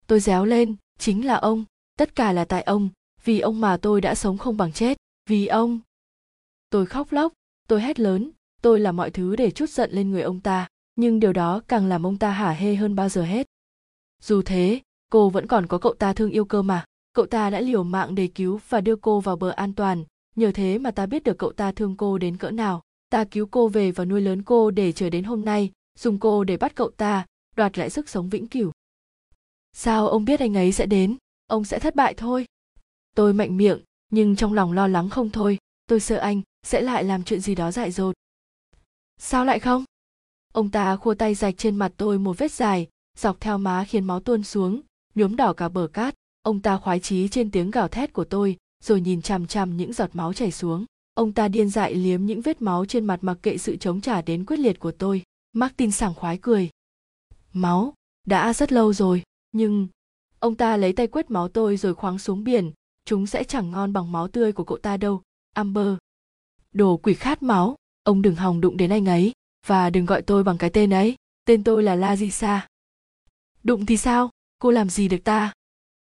[0.07, 1.64] Tôi réo lên, chính là ông.
[1.99, 2.88] Tất cả là tại ông,
[3.25, 4.99] vì ông mà tôi đã sống không bằng chết,
[5.31, 5.81] vì ông.
[6.70, 7.33] Tôi khóc lóc,
[7.68, 8.31] tôi hét lớn,
[8.62, 11.87] tôi làm mọi thứ để chút giận lên người ông ta, nhưng điều đó càng
[11.87, 13.47] làm ông ta hả hê hơn bao giờ hết.
[14.23, 16.85] Dù thế, cô vẫn còn có cậu ta thương yêu cơ mà.
[17.12, 20.05] Cậu ta đã liều mạng để cứu và đưa cô vào bờ an toàn
[20.37, 22.83] nhờ thế mà ta biết được cậu ta thương cô đến cỡ nào.
[23.09, 26.44] Ta cứu cô về và nuôi lớn cô để chờ đến hôm nay, dùng cô
[26.44, 28.73] để bắt cậu ta, đoạt lại sức sống vĩnh cửu.
[29.73, 31.16] Sao ông biết anh ấy sẽ đến?
[31.47, 32.47] Ông sẽ thất bại thôi.
[33.16, 35.59] Tôi mạnh miệng, nhưng trong lòng lo lắng không thôi.
[35.87, 38.14] Tôi sợ anh sẽ lại làm chuyện gì đó dại dột.
[39.18, 39.85] Sao lại không?
[40.53, 44.05] Ông ta khua tay rạch trên mặt tôi một vết dài, dọc theo má khiến
[44.05, 44.81] máu tuôn xuống,
[45.14, 46.14] nhuốm đỏ cả bờ cát.
[46.42, 49.92] Ông ta khoái chí trên tiếng gào thét của tôi rồi nhìn chằm chằm những
[49.92, 50.85] giọt máu chảy xuống.
[51.14, 54.23] Ông ta điên dại liếm những vết máu trên mặt mặc kệ sự chống trả
[54.23, 55.23] đến quyết liệt của tôi.
[55.53, 56.70] Martin sảng khoái cười.
[57.53, 57.94] Máu,
[58.27, 59.88] đã rất lâu rồi, nhưng
[60.38, 62.73] ông ta lấy tay quét máu tôi rồi khoáng xuống biển.
[63.05, 65.23] Chúng sẽ chẳng ngon bằng máu tươi của cậu ta đâu.
[65.55, 65.94] Amber.
[66.73, 69.33] Đồ quỷ khát máu, ông đừng hòng đụng đến anh ấy,
[69.66, 71.16] và đừng gọi tôi bằng cái tên ấy.
[71.44, 72.68] Tên tôi là la di sa.
[73.62, 74.31] Đụng thì sao?
[74.59, 75.53] Cô làm gì được ta?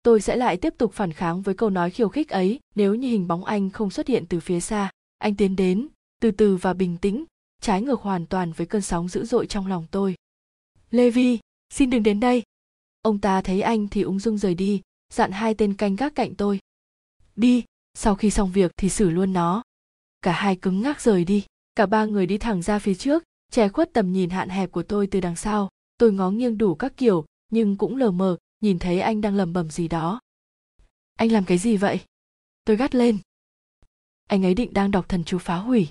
[0.05, 3.07] Tôi sẽ lại tiếp tục phản kháng với câu nói khiêu khích ấy, nếu như
[3.07, 4.91] hình bóng anh không xuất hiện từ phía xa.
[5.17, 5.87] Anh tiến đến,
[6.21, 7.25] từ từ và bình tĩnh,
[7.61, 10.15] trái ngược hoàn toàn với cơn sóng dữ dội trong lòng tôi.
[10.91, 11.39] Levi,
[11.69, 12.43] xin đừng đến đây.
[13.01, 14.81] Ông ta thấy anh thì ung dung rời đi,
[15.13, 16.59] dặn hai tên canh gác cạnh tôi.
[17.35, 17.63] Đi,
[17.93, 19.63] sau khi xong việc thì xử luôn nó.
[20.21, 23.69] Cả hai cứng ngắc rời đi, cả ba người đi thẳng ra phía trước, che
[23.69, 25.69] khuất tầm nhìn hạn hẹp của tôi từ đằng sau.
[25.97, 29.53] Tôi ngó nghiêng đủ các kiểu, nhưng cũng lờ mờ nhìn thấy anh đang lẩm
[29.53, 30.19] bẩm gì đó.
[31.15, 31.99] Anh làm cái gì vậy?
[32.65, 33.17] Tôi gắt lên.
[34.27, 35.87] Anh ấy định đang đọc thần chú phá hủy.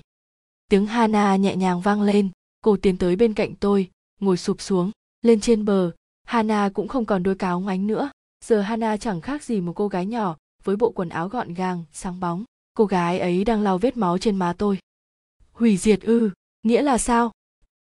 [0.69, 2.29] Tiếng hana nhẹ nhàng vang lên.
[2.61, 5.91] Cô tiến tới bên cạnh tôi, ngồi sụp xuống, lên trên bờ.
[6.23, 8.11] Hana cũng không còn đôi cáo ngoánh nữa.
[8.45, 11.83] Giờ hana chẳng khác gì một cô gái nhỏ, với bộ quần áo gọn gàng,
[11.91, 12.43] sáng bóng.
[12.73, 14.79] Cô gái ấy đang lau vết máu trên má tôi.
[15.51, 16.31] Hủy diệt ư,
[16.63, 17.31] nghĩa là sao?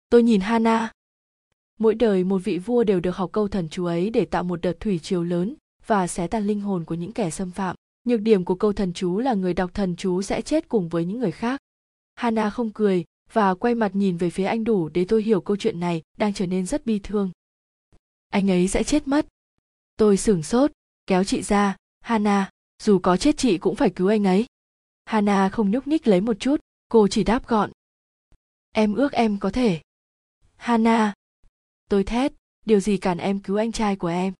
[0.10, 0.92] Tôi nhìn hana
[1.80, 4.62] mỗi đời một vị vua đều được học câu thần chú ấy để tạo một
[4.62, 5.56] đợt thủy triều lớn
[5.88, 7.76] và xé tan linh hồn của những kẻ xâm phạm.
[8.06, 11.06] Nhược điểm của câu thần chú là người đọc thần chú sẽ chết cùng với
[11.06, 11.60] những người khác.
[12.16, 15.58] Hana không cười và quay mặt nhìn về phía anh đủ để tôi hiểu câu
[15.58, 17.32] chuyện này đang trở nên rất bi thương.
[18.30, 19.28] Anh ấy sẽ chết mất.
[19.98, 20.72] Tôi sửng sốt,
[21.08, 21.76] kéo chị ra.
[22.02, 22.50] Hana,
[22.84, 24.46] dù có chết chị cũng phải cứu anh ấy.
[25.06, 26.60] Hana không nhúc nhích lấy một chút,
[26.90, 27.72] cô chỉ đáp gọn.
[28.72, 29.82] Em ước em có thể.
[30.56, 31.14] Hana
[31.90, 32.34] tôi thét,
[32.66, 34.34] điều gì cản em cứu anh trai của em?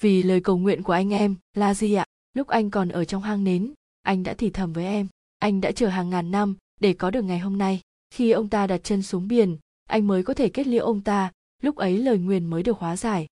[0.00, 2.04] Vì lời cầu nguyện của anh em, là gì ạ?
[2.34, 5.72] Lúc anh còn ở trong hang nến, anh đã thì thầm với em, anh đã
[5.72, 7.80] chờ hàng ngàn năm để có được ngày hôm nay.
[8.10, 11.32] Khi ông ta đặt chân xuống biển, anh mới có thể kết liễu ông ta,
[11.62, 13.26] lúc ấy lời nguyền mới được hóa giải.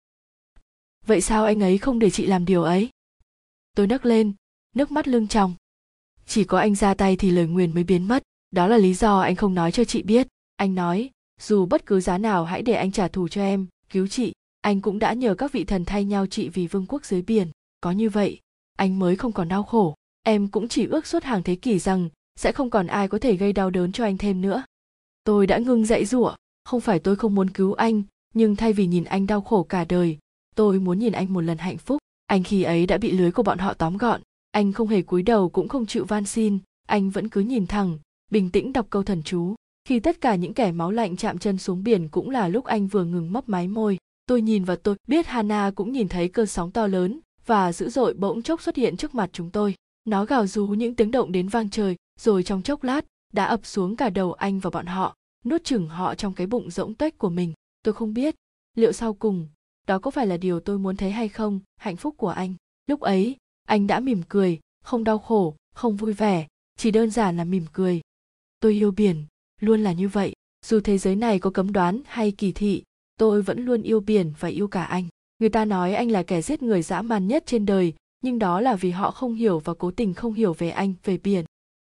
[1.05, 2.89] Vậy sao anh ấy không để chị làm điều ấy?
[3.75, 4.33] Tôi nấc lên,
[4.75, 5.55] nước mắt lưng tròng.
[6.25, 9.19] Chỉ có anh ra tay thì lời nguyền mới biến mất, đó là lý do
[9.19, 10.27] anh không nói cho chị biết.
[10.55, 11.09] Anh nói
[11.41, 13.67] dù bất cứ giá nào hãy để anh trả thù cho em.
[13.89, 14.33] Cứu chị.
[14.61, 17.47] Anh cũng đã nhờ các vị thần thay nhau trị vì vương quốc dưới biển.
[17.81, 18.39] Có như vậy,
[18.77, 19.95] anh mới không còn đau khổ.
[20.23, 23.35] Em cũng chỉ ước suốt hàng thế kỷ rằng sẽ không còn ai có thể
[23.35, 24.63] gây đau đớn cho anh thêm nữa.
[25.23, 26.35] Tôi đã ngưng dạy rủa
[26.67, 29.85] không phải tôi không muốn cứu anh, nhưng thay vì nhìn anh đau khổ cả
[29.85, 30.17] đời,
[30.55, 31.97] tôi muốn nhìn anh một lần hạnh phúc.
[32.25, 34.21] Anh khi ấy đã bị lưới của bọn họ tóm gọn.
[34.51, 36.59] Anh không hề cúi đầu cũng không chịu van xin.
[36.87, 37.99] Anh vẫn cứ nhìn thẳng,
[38.31, 39.55] bình tĩnh đọc câu thần chú
[39.87, 42.87] khi tất cả những kẻ máu lạnh chạm chân xuống biển cũng là lúc anh
[42.87, 43.97] vừa ngừng mấp máy môi.
[44.25, 47.89] Tôi nhìn và tôi biết hana cũng nhìn thấy cơn sóng to lớn và dữ
[47.89, 49.75] dội bỗng chốc xuất hiện trước mặt chúng tôi.
[50.05, 53.65] Nó gào rú những tiếng động đến vang trời, rồi trong chốc lát đã ập
[53.65, 55.15] xuống cả đầu anh và bọn họ,
[55.45, 57.53] nuốt chửng họ trong cái bụng rỗng tuếch của mình.
[57.83, 58.35] Tôi không biết
[58.75, 59.47] liệu sau cùng
[59.87, 62.53] đó có phải là điều tôi muốn thấy hay không, hạnh phúc của anh.
[62.87, 63.35] Lúc ấy,
[63.67, 67.65] anh đã mỉm cười, không đau khổ, không vui vẻ, chỉ đơn giản là mỉm
[67.73, 68.01] cười.
[68.59, 69.25] Tôi yêu biển
[69.61, 70.33] luôn là như vậy,
[70.65, 72.83] dù thế giới này có cấm đoán hay kỳ thị,
[73.19, 75.07] tôi vẫn luôn yêu biển và yêu cả anh.
[75.39, 77.93] Người ta nói anh là kẻ giết người dã man nhất trên đời,
[78.23, 81.17] nhưng đó là vì họ không hiểu và cố tình không hiểu về anh, về
[81.17, 81.45] biển.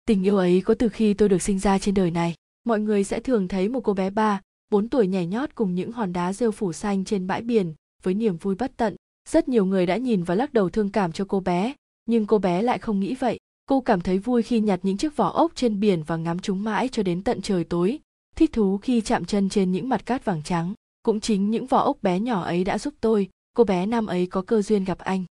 [0.06, 2.34] Tình yêu ấy có từ khi tôi được sinh ra trên đời này.
[2.64, 4.40] Mọi người sẽ thường thấy một cô bé ba,
[4.70, 8.14] bốn tuổi nhảy nhót cùng những hòn đá rêu phủ xanh trên bãi biển, với
[8.14, 8.96] niềm vui bất tận.
[9.28, 11.74] Rất nhiều người đã nhìn và lắc đầu thương cảm cho cô bé,
[12.06, 13.38] nhưng cô bé lại không nghĩ vậy
[13.68, 16.64] cô cảm thấy vui khi nhặt những chiếc vỏ ốc trên biển và ngắm chúng
[16.64, 17.98] mãi cho đến tận trời tối.
[18.36, 21.78] Thích thú khi chạm chân trên những mặt cát vàng trắng, cũng chính những vỏ
[21.78, 23.28] ốc bé nhỏ ấy đã giúp tôi.
[23.54, 25.24] Cô bé năm ấy có cơ duyên gặp anh.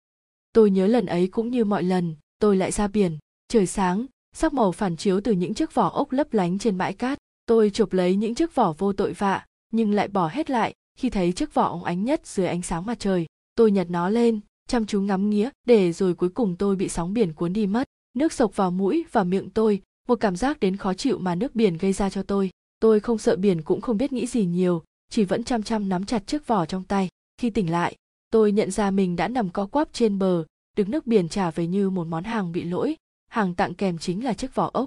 [0.54, 3.18] Tôi nhớ lần ấy cũng như mọi lần, tôi lại ra biển.
[3.48, 4.06] Trời sáng,
[4.36, 7.18] sắc màu phản chiếu từ những chiếc vỏ ốc lấp lánh trên bãi cát.
[7.46, 11.10] Tôi chụp lấy những chiếc vỏ vô tội vạ, nhưng lại bỏ hết lại khi
[11.10, 13.26] thấy chiếc vỏ óng ánh nhất dưới ánh sáng mặt trời.
[13.56, 17.14] Tôi nhặt nó lên, chăm chú ngắm nghía, để rồi cuối cùng tôi bị sóng
[17.14, 20.78] biển cuốn đi mất nước sộc vào mũi và miệng tôi, một cảm giác đến
[20.78, 22.50] khó chịu mà nước biển gây ra cho tôi.
[22.80, 26.06] Tôi không sợ biển cũng không biết nghĩ gì nhiều, chỉ vẫn chăm chăm nắm
[26.06, 27.10] chặt chiếc vỏ trong tay.
[27.38, 27.96] Khi tỉnh lại,
[28.32, 30.46] tôi nhận ra mình đã nằm co quắp trên bờ,
[30.78, 32.96] được nước biển trả về như một món hàng bị lỗi.
[33.28, 34.86] Hàng tặng kèm chính là chiếc vỏ ốc.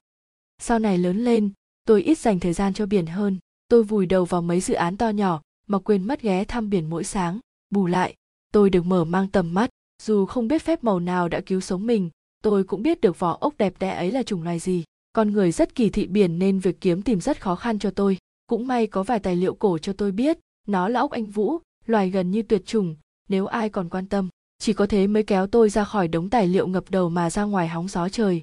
[0.59, 1.51] Sau này lớn lên,
[1.85, 3.39] tôi ít dành thời gian cho biển hơn.
[3.69, 6.91] Tôi vùi đầu vào mấy dự án to nhỏ mà quên mất ghé thăm biển
[6.91, 7.39] mỗi sáng.
[7.71, 8.15] Bù lại,
[8.53, 9.71] tôi được mở mang tầm mắt.
[10.03, 12.11] Dù không biết phép màu nào đã cứu sống mình
[12.43, 14.85] tôi cũng biết được vỏ ốc đẹp đẽ ấy là chủng loài gì.
[15.13, 18.19] Con người rất kỳ thị biển nên việc kiếm tìm rất khó khăn cho tôi.
[18.47, 21.59] Cũng may có vài tài liệu cổ cho tôi biết, nó là ốc anh vũ,
[21.87, 22.97] loài gần như tuyệt chủng,
[23.29, 24.29] nếu ai còn quan tâm,
[24.59, 27.45] chỉ có thế mới kéo tôi ra khỏi đống tài liệu ngập đầu mà ra
[27.45, 28.41] ngoài hóng gió trời.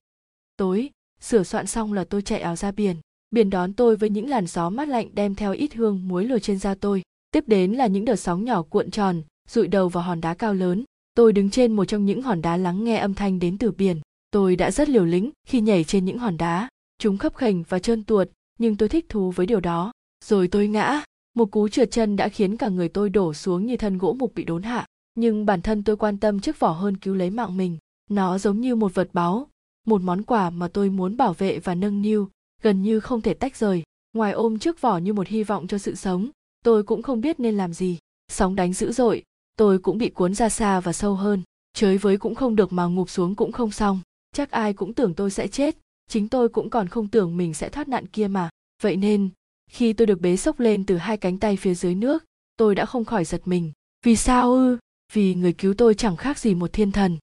[0.58, 0.90] Tối,
[1.22, 2.96] sửa soạn xong là tôi chạy áo ra biển.
[3.32, 6.40] Biển đón tôi với những làn gió mát lạnh đem theo ít hương muối lùa
[6.40, 7.02] trên da tôi.
[7.32, 10.54] Tiếp đến là những đợt sóng nhỏ cuộn tròn, rụi đầu vào hòn đá cao
[10.54, 10.84] lớn
[11.16, 14.00] tôi đứng trên một trong những hòn đá lắng nghe âm thanh đến từ biển.
[14.32, 16.70] Tôi đã rất liều lĩnh khi nhảy trên những hòn đá.
[17.00, 18.28] Chúng khấp khềnh và trơn tuột,
[18.60, 19.92] nhưng tôi thích thú với điều đó.
[20.26, 21.04] Rồi tôi ngã.
[21.36, 24.36] Một cú trượt chân đã khiến cả người tôi đổ xuống như thân gỗ mục
[24.36, 24.86] bị đốn hạ.
[25.16, 27.78] Nhưng bản thân tôi quan tâm chiếc vỏ hơn cứu lấy mạng mình.
[28.10, 29.48] Nó giống như một vật báu,
[29.86, 32.30] một món quà mà tôi muốn bảo vệ và nâng niu,
[32.62, 33.84] gần như không thể tách rời.
[34.14, 36.30] Ngoài ôm chiếc vỏ như một hy vọng cho sự sống,
[36.64, 37.98] tôi cũng không biết nên làm gì.
[38.32, 39.24] Sóng đánh dữ dội
[39.56, 41.42] tôi cũng bị cuốn ra xa và sâu hơn.
[41.74, 44.00] Chới với cũng không được mà ngụp xuống cũng không xong.
[44.32, 45.78] Chắc ai cũng tưởng tôi sẽ chết.
[46.10, 48.50] Chính tôi cũng còn không tưởng mình sẽ thoát nạn kia mà.
[48.82, 49.30] Vậy nên,
[49.72, 52.24] khi tôi được bế sốc lên từ hai cánh tay phía dưới nước,
[52.58, 53.72] tôi đã không khỏi giật mình.
[54.06, 54.78] Vì sao ư?
[55.14, 57.18] Vì người cứu tôi chẳng khác gì một thiên thần.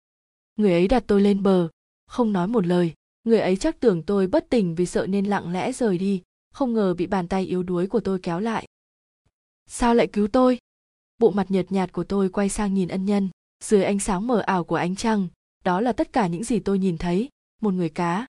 [0.56, 1.68] Người ấy đặt tôi lên bờ.
[2.06, 2.92] Không nói một lời.
[3.24, 6.22] Người ấy chắc tưởng tôi bất tỉnh vì sợ nên lặng lẽ rời đi.
[6.54, 8.66] Không ngờ bị bàn tay yếu đuối của tôi kéo lại.
[9.66, 10.58] Sao lại cứu tôi?
[11.22, 13.28] Bộ mặt nhợt nhạt của tôi quay sang nhìn ân nhân,
[13.64, 15.28] dưới ánh sáng mờ ảo của ánh trăng,
[15.64, 17.28] đó là tất cả những gì tôi nhìn thấy,
[17.60, 18.26] một người cá.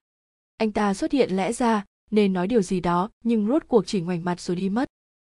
[0.56, 4.00] Anh ta xuất hiện lẽ ra, nên nói điều gì đó, nhưng rốt cuộc chỉ
[4.00, 4.88] ngoảnh mặt rồi đi mất.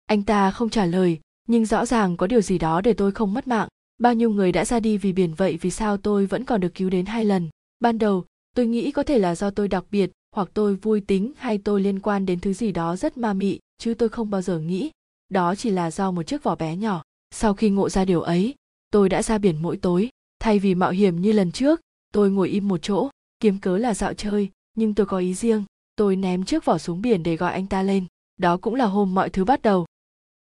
[0.05, 3.33] Anh ta không trả lời, nhưng rõ ràng có điều gì đó để tôi không
[3.33, 3.67] mất mạng.
[3.97, 6.73] Bao nhiêu người đã ra đi vì biển vậy, vì sao tôi vẫn còn được
[6.73, 7.49] cứu đến hai lần?
[7.79, 8.25] Ban đầu,
[8.55, 11.81] tôi nghĩ có thể là do tôi đặc biệt, hoặc tôi vui tính, hay tôi
[11.81, 14.91] liên quan đến thứ gì đó rất ma mị, chứ tôi không bao giờ nghĩ.
[15.29, 17.03] Đó chỉ là do một chiếc vỏ bé nhỏ
[17.37, 18.55] sau khi ngộ ra điều ấy,
[18.91, 20.09] tôi đã ra biển mỗi tối.
[20.39, 21.81] Thay vì mạo hiểm như lần trước,
[22.11, 23.09] tôi ngồi im một chỗ.
[23.39, 25.63] Kiếm cớ là dạo chơi, nhưng tôi có ý riêng.
[25.95, 28.05] Tôi ném chiếc vỏ xuống biển để gọi anh ta lên.
[28.37, 29.85] Đó cũng là hôm mọi thứ bắt đầu.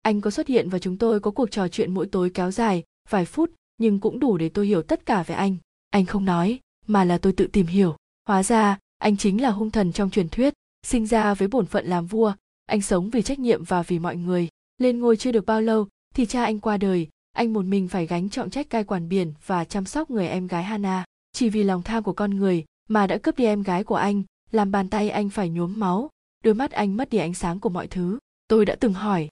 [0.03, 2.83] Anh có xuất hiện và chúng tôi có cuộc trò chuyện mỗi tối kéo dài
[3.11, 5.57] vài phút, nhưng cũng đủ để tôi hiểu tất cả về anh.
[5.91, 7.97] Anh không nói, mà là tôi tự tìm hiểu.
[8.29, 11.87] Hóa ra, anh chính là hung thần trong truyền thuyết, sinh ra với bổn phận
[11.87, 12.33] làm vua.
[12.67, 14.49] Anh sống vì trách nhiệm và vì mọi người.
[14.79, 18.07] Lên ngôi chưa được bao lâu thì cha anh qua đời, anh một mình phải
[18.07, 21.05] gánh trọng trách cai quản biển và chăm sóc người em gái hana.
[21.33, 24.23] Chỉ vì lòng tham của con người mà đã cướp đi em gái của anh,
[24.51, 26.11] làm bàn tay anh phải nhuốm máu,
[26.45, 28.19] đôi mắt anh mất đi ánh sáng của mọi thứ.
[28.49, 29.29] Tôi đã từng hỏi,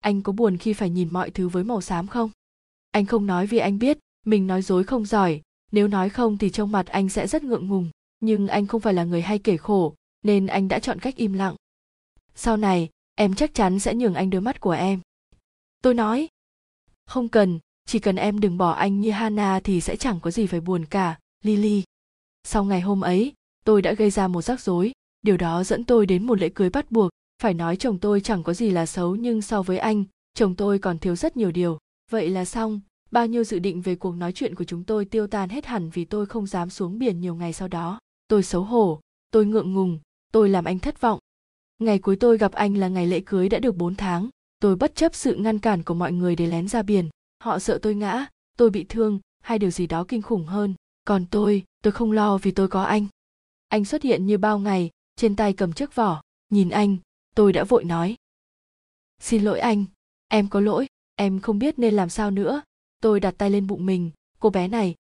[0.00, 2.30] anh có buồn khi phải nhìn mọi thứ với màu xám không?
[2.90, 5.40] Anh không nói vì anh biết, mình nói dối không giỏi.
[5.72, 7.90] Nếu nói không thì trong mặt anh sẽ rất ngượng ngùng.
[8.20, 11.32] Nhưng anh không phải là người hay kể khổ, nên anh đã chọn cách im
[11.32, 11.56] lặng.
[12.34, 15.00] Sau này, em chắc chắn sẽ nhường anh đôi mắt của em
[15.86, 16.28] tôi nói.
[17.06, 20.46] Không cần, chỉ cần em đừng bỏ anh như hana thì sẽ chẳng có gì
[20.46, 21.82] phải buồn cả, lily.
[22.44, 23.32] Sau ngày hôm ấy,
[23.64, 24.92] tôi đã gây ra một rắc rối.
[25.22, 27.10] Điều đó dẫn tôi đến một lễ cưới bắt buộc.
[27.42, 30.78] Phải nói chồng tôi chẳng có gì là xấu nhưng so với anh, chồng tôi
[30.78, 31.78] còn thiếu rất nhiều điều.
[32.10, 32.80] Vậy là xong.
[33.10, 35.90] Bao nhiêu dự định về cuộc nói chuyện của chúng tôi tiêu tan hết hẳn
[35.90, 37.98] vì tôi không dám xuống biển nhiều ngày sau đó.
[38.28, 39.98] Tôi xấu hổ, tôi ngượng ngùng,
[40.32, 41.18] tôi làm anh thất vọng.
[41.78, 44.28] Ngày cuối tôi gặp anh là ngày lễ cưới đã được 4 tháng
[44.58, 47.08] tôi bất chấp sự ngăn cản của mọi người để lén ra biển.
[47.38, 48.26] Họ sợ tôi ngã,
[48.56, 50.74] tôi bị thương, hay điều gì đó kinh khủng hơn.
[51.04, 53.06] Còn tôi tôi không lo vì tôi có anh.
[53.68, 56.22] Anh xuất hiện như bao ngày, trên tay cầm chiếc vỏ.
[56.50, 56.96] Nhìn anh,
[57.34, 58.16] tôi đã vội nói.
[59.20, 59.84] Xin lỗi anh,
[60.28, 62.62] em có lỗi, em không biết nên làm sao nữa.
[63.00, 64.94] Tôi đặt tay lên bụng mình, cô bé này.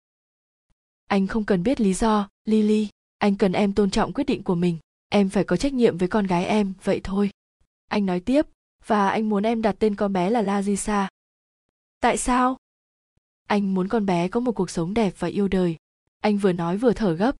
[1.08, 2.88] Anh không cần biết lý do, lily.
[3.18, 4.78] Anh cần em tôn trọng quyết định của mình.
[5.10, 7.30] Em phải có trách nhiệm với con gái em, vậy thôi.
[7.88, 8.46] Anh nói tiếp
[8.86, 11.08] và anh muốn em đặt tên con bé là lazisa.
[12.00, 12.58] Tại sao?
[13.48, 15.78] Anh muốn con bé có một cuộc sống đẹp và yêu đời.
[16.22, 17.36] Anh vừa nói vừa thở gấp.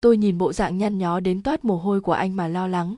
[0.00, 2.94] Tôi nhìn bộ dạng nhăn nhó đến toát mồ hôi của anh mà lo lắng.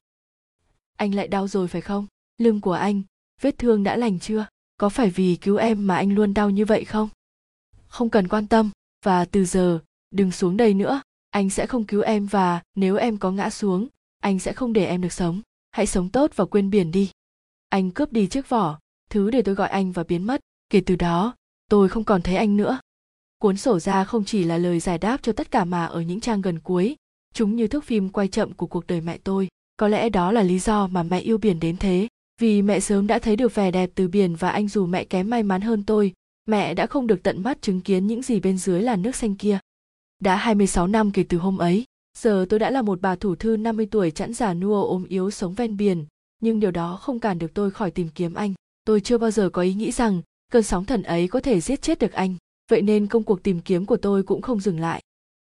[0.97, 2.07] Anh lại đau rồi phải không?
[2.38, 3.03] Lưng của anh,
[3.40, 4.47] vết thương đã lành chưa?
[4.76, 7.09] Có phải vì cứu em mà anh luôn đau như vậy không?
[7.86, 8.70] Không cần quan tâm.
[9.05, 9.78] Và từ giờ,
[10.11, 11.03] đừng xuống đây nữa.
[11.30, 13.88] Anh sẽ không cứu em và nếu em có ngã xuống,
[14.20, 15.40] anh sẽ không để em được sống.
[15.70, 17.11] Hãy sống tốt và quên biển đi
[17.73, 18.79] anh cướp đi chiếc vỏ,
[19.11, 20.41] thứ để tôi gọi anh và biến mất.
[20.70, 21.35] Kể từ đó,
[21.70, 22.81] tôi không còn thấy anh nữa.
[23.39, 26.20] Cuốn sổ ra không chỉ là lời giải đáp cho tất cả mà ở những
[26.20, 26.97] trang gần cuối.
[27.35, 29.49] Chúng như thước phim quay chậm của cuộc đời mẹ tôi.
[29.77, 32.09] Có lẽ đó là lý do mà mẹ yêu biển đến thế.
[32.41, 35.31] Vì mẹ sớm đã thấy được vẻ đẹp từ biển và anh dù mẹ kém
[35.31, 36.12] may mắn hơn tôi,
[36.47, 39.35] mẹ đã không được tận mắt chứng kiến những gì bên dưới là nước xanh
[39.35, 39.59] kia.
[40.20, 41.85] Đã 26 năm kể từ hôm ấy,
[42.18, 45.31] giờ tôi đã là một bà thủ thư 50 tuổi chẵn già nua ốm yếu
[45.31, 46.05] sống ven biển
[46.43, 48.55] nhưng điều đó không cản được tôi khỏi tìm kiếm anh.
[48.84, 50.22] Tôi chưa bao giờ có ý nghĩ rằng
[50.53, 52.36] cơn sóng thần ấy có thể giết chết được anh.
[52.70, 55.03] Vậy nên công cuộc tìm kiếm của tôi cũng không dừng lại.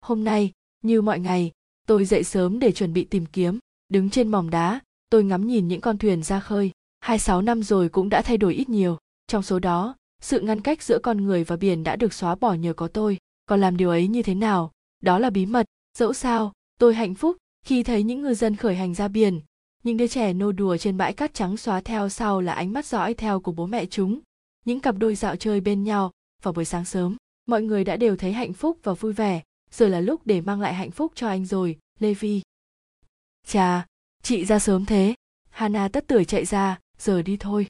[0.00, 1.52] Hôm nay, như mọi ngày,
[1.86, 3.58] tôi dậy sớm để chuẩn bị tìm kiếm.
[3.88, 4.80] Đứng trên mỏm đá,
[5.10, 6.70] tôi ngắm nhìn những con thuyền ra khơi.
[7.00, 8.98] 26 năm rồi cũng đã thay đổi ít nhiều.
[9.26, 12.54] Trong số đó, sự ngăn cách giữa con người và biển đã được xóa bỏ
[12.54, 13.18] nhờ có tôi.
[13.46, 14.72] Còn làm điều ấy như thế nào?
[15.02, 15.66] Đó là bí mật.
[15.98, 19.40] Dẫu sao, tôi hạnh phúc khi thấy những ngư dân khởi hành ra biển
[19.84, 22.86] những đứa trẻ nô đùa trên bãi cát trắng xóa theo sau là ánh mắt
[22.86, 24.20] dõi theo của bố mẹ chúng.
[24.64, 26.10] Những cặp đôi dạo chơi bên nhau
[26.42, 27.16] vào buổi sáng sớm,
[27.46, 29.42] mọi người đã đều thấy hạnh phúc và vui vẻ.
[29.70, 32.42] Giờ là lúc để mang lại hạnh phúc cho anh rồi, lê vi
[33.46, 33.86] chà,
[34.22, 35.14] chị ra sớm thế.
[35.50, 37.66] Hana tất tưởi chạy ra, giờ đi thôi.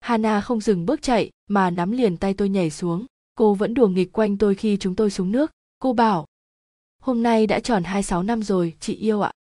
[0.00, 3.06] Hana không dừng bước chạy, mà nắm liền tay tôi nhảy xuống.
[3.34, 5.50] Cô vẫn đùa nghịch quanh tôi khi chúng tôi xuống nước.
[5.78, 6.26] Cô bảo,
[7.02, 9.32] hôm nay đã tròn 26 năm rồi, chị yêu ạ.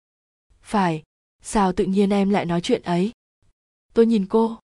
[0.62, 1.04] Phải
[1.42, 3.12] sao tự nhiên em lại nói chuyện ấy?
[3.94, 4.60] Tôi nhìn cô.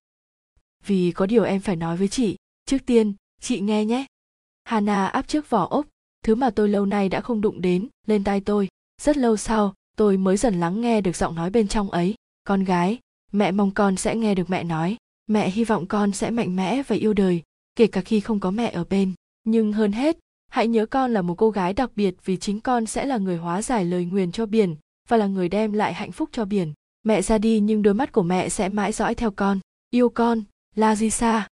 [0.86, 2.36] Vì có điều em phải nói với chị.
[2.66, 4.06] Trước tiên, chị nghe nhé.
[4.64, 5.86] Hana áp chiếc vỏ ốc
[6.24, 8.68] thứ mà tôi lâu nay đã không đụng đến, lên tai tôi.
[9.02, 12.14] Rất lâu sau, tôi mới dần lắng nghe được giọng nói bên trong ấy.
[12.44, 12.98] Con gái,
[13.32, 14.96] mẹ mong con sẽ nghe được mẹ nói.
[15.26, 17.42] Mẹ hy vọng con sẽ mạnh mẽ và yêu đời,
[17.76, 19.12] kể cả khi không có mẹ ở bên.
[19.44, 20.18] Nhưng hơn hết,
[20.48, 23.36] hãy nhớ con là một cô gái đặc biệt vì chính con sẽ là người
[23.36, 24.76] hóa giải lời nguyền cho biển
[25.08, 26.72] và là người đem lại hạnh phúc cho biển.
[27.02, 29.60] Mẹ ra đi nhưng đôi mắt của mẹ sẽ mãi dõi theo con.
[29.90, 30.42] Yêu con,
[30.74, 31.48] la di xa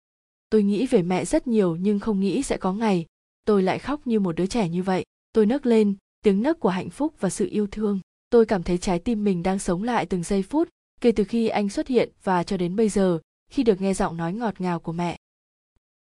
[0.50, 3.06] tôi nghĩ về mẹ rất nhiều nhưng không nghĩ sẽ có ngày
[3.44, 5.04] tôi lại khóc như một đứa trẻ như vậy.
[5.32, 5.94] Tôi nấc lên,
[6.24, 8.00] tiếng nấc của hạnh phúc và sự yêu thương.
[8.30, 10.68] Tôi cảm thấy trái tim mình đang sống lại từng giây phút
[11.00, 13.18] kể từ khi anh xuất hiện và cho đến bây giờ
[13.50, 15.16] khi được nghe giọng nói ngọt ngào của mẹ.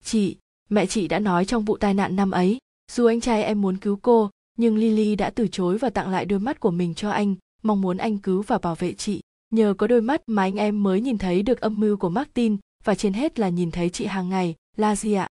[0.04, 0.38] Chị
[0.70, 2.58] mẹ chị đã nói trong vụ tai nạn năm ấy,
[2.92, 6.26] dù anh trai em muốn cứu cô nhưng lily đã từ chối và tặng lại
[6.26, 9.22] đôi mắt của mình cho anh, mong muốn anh cứu và bảo vệ chị.
[9.50, 12.58] Nhờ có đôi mắt mà anh em mới nhìn thấy được âm mưu của martin,
[12.84, 15.28] và trên hết là nhìn thấy chị hàng ngày, là gì ạ?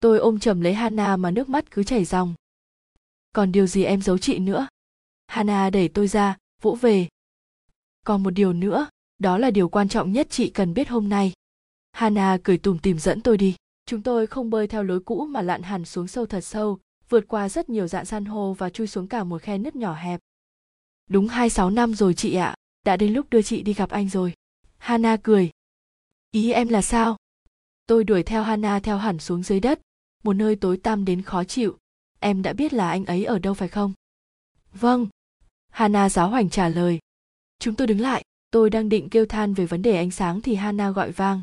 [0.00, 2.34] Tôi ôm chầm lấy hana mà nước mắt cứ chảy ròng.
[3.32, 4.66] Còn điều gì em giấu chị nữa?
[5.26, 7.08] Hana đẩy tôi ra vỗ về.
[8.06, 8.86] Còn một điều nữa,
[9.18, 11.32] đó là điều quan trọng nhất chị cần biết hôm nay.
[11.92, 13.54] Hana cười tủm tìm dẫn tôi đi.
[13.86, 16.78] Chúng tôi không bơi theo lối cũ mà lặn hẳn xuống sâu thật sâu
[17.12, 19.94] vượt qua rất nhiều dạng san hô và chui xuống cả một khe nứt nhỏ
[19.94, 20.20] hẹp.
[21.08, 22.54] Đúng hai sáu năm rồi chị ạ,
[22.84, 24.34] đã đến lúc đưa chị đi gặp anh rồi.
[24.78, 25.50] Hana cười.
[26.30, 27.16] Ý em là sao?
[27.86, 29.80] Tôi đuổi theo hana theo hẳn xuống dưới đất,
[30.22, 31.78] một nơi tối tăm đến khó chịu.
[32.20, 33.92] Em đã biết là anh ấy ở đâu phải không?
[34.72, 35.08] Vâng.
[35.68, 36.98] Hana giáo hoành trả lời.
[37.58, 40.54] Chúng tôi đứng lại, tôi đang định kêu than về vấn đề ánh sáng thì
[40.54, 41.42] hana gọi vang.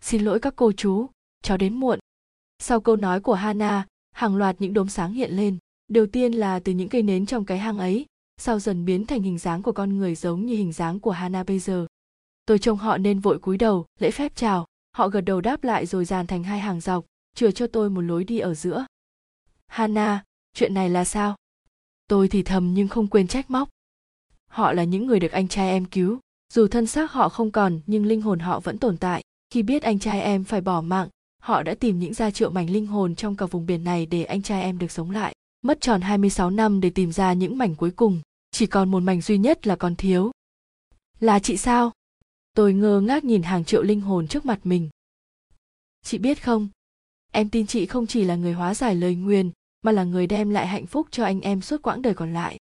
[0.00, 1.06] Xin lỗi các cô chú,
[1.42, 1.98] cháu đến muộn.
[2.58, 3.86] Sau câu nói của hana
[4.16, 5.58] hàng loạt những đốm sáng hiện lên.
[5.88, 8.06] Đầu tiên là từ những cây nến trong cái hang ấy,
[8.36, 11.42] sau dần biến thành hình dáng của con người giống như hình dáng của hana
[11.42, 11.86] bây giờ
[12.46, 14.66] tôi trông họ nên vội cúi đầu, lễ phép chào.
[14.92, 17.04] Họ gật đầu đáp lại rồi dàn thành hai hàng dọc,
[17.34, 18.86] chừa cho tôi một lối đi ở giữa.
[19.66, 21.36] Hana, chuyện này là sao?
[22.08, 23.68] Tôi thì thầm nhưng không quên trách móc.
[24.50, 26.18] Họ là những người được anh trai em cứu.
[26.52, 29.22] Dù thân xác họ không còn, nhưng linh hồn họ vẫn tồn tại.
[29.50, 31.08] Khi biết anh trai em phải bỏ mạng
[31.38, 34.24] họ đã tìm những gia triệu mảnh linh hồn trong cả vùng biển này để
[34.24, 35.34] anh trai em được sống lại.
[35.62, 38.20] Mất tròn 26 năm để tìm ra những mảnh cuối cùng,
[38.50, 40.30] chỉ còn một mảnh duy nhất là còn thiếu.
[41.20, 41.92] Là chị sao?
[42.54, 44.88] Tôi ngơ ngác nhìn hàng triệu linh hồn trước mặt mình.
[46.02, 46.68] Chị biết không?
[47.32, 49.50] Em tin chị không chỉ là người hóa giải lời nguyền,
[49.82, 52.58] mà là người đem lại hạnh phúc cho anh em suốt quãng đời còn lại.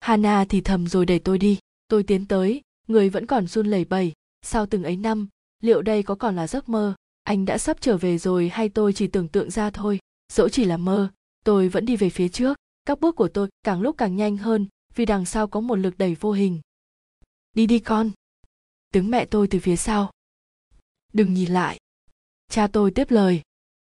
[0.00, 1.58] Hana thì thầm rồi đẩy tôi đi.
[1.88, 4.12] Tôi tiến tới, người vẫn còn run lẩy bẩy.
[4.42, 5.28] Sau từng ấy năm,
[5.62, 6.94] liệu đây có còn là giấc mơ?
[7.22, 9.98] Anh đã sắp trở về rồi hay tôi chỉ tưởng tượng ra thôi?
[10.32, 11.12] Dẫu chỉ là mơ,
[11.44, 12.56] tôi vẫn đi về phía trước.
[12.84, 15.98] Các bước của tôi càng lúc càng nhanh hơn vì đằng sau có một lực
[15.98, 16.60] đẩy vô hình.
[17.52, 18.10] Đi đi con.
[18.92, 20.10] Tiếng mẹ tôi từ phía sau.
[21.12, 21.78] Đừng nhìn lại.
[22.48, 23.42] Cha tôi tiếp lời.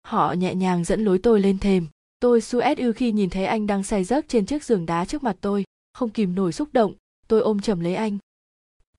[0.03, 1.87] Họ nhẹ nhàng dẫn lối tôi lên thềm.
[2.21, 5.23] Tôi suét ư khi nhìn thấy anh đang say giấc trên chiếc giường đá trước
[5.23, 5.65] mặt tôi.
[5.93, 6.95] Không kìm nổi xúc động,
[7.29, 8.19] tôi ôm chầm lấy anh.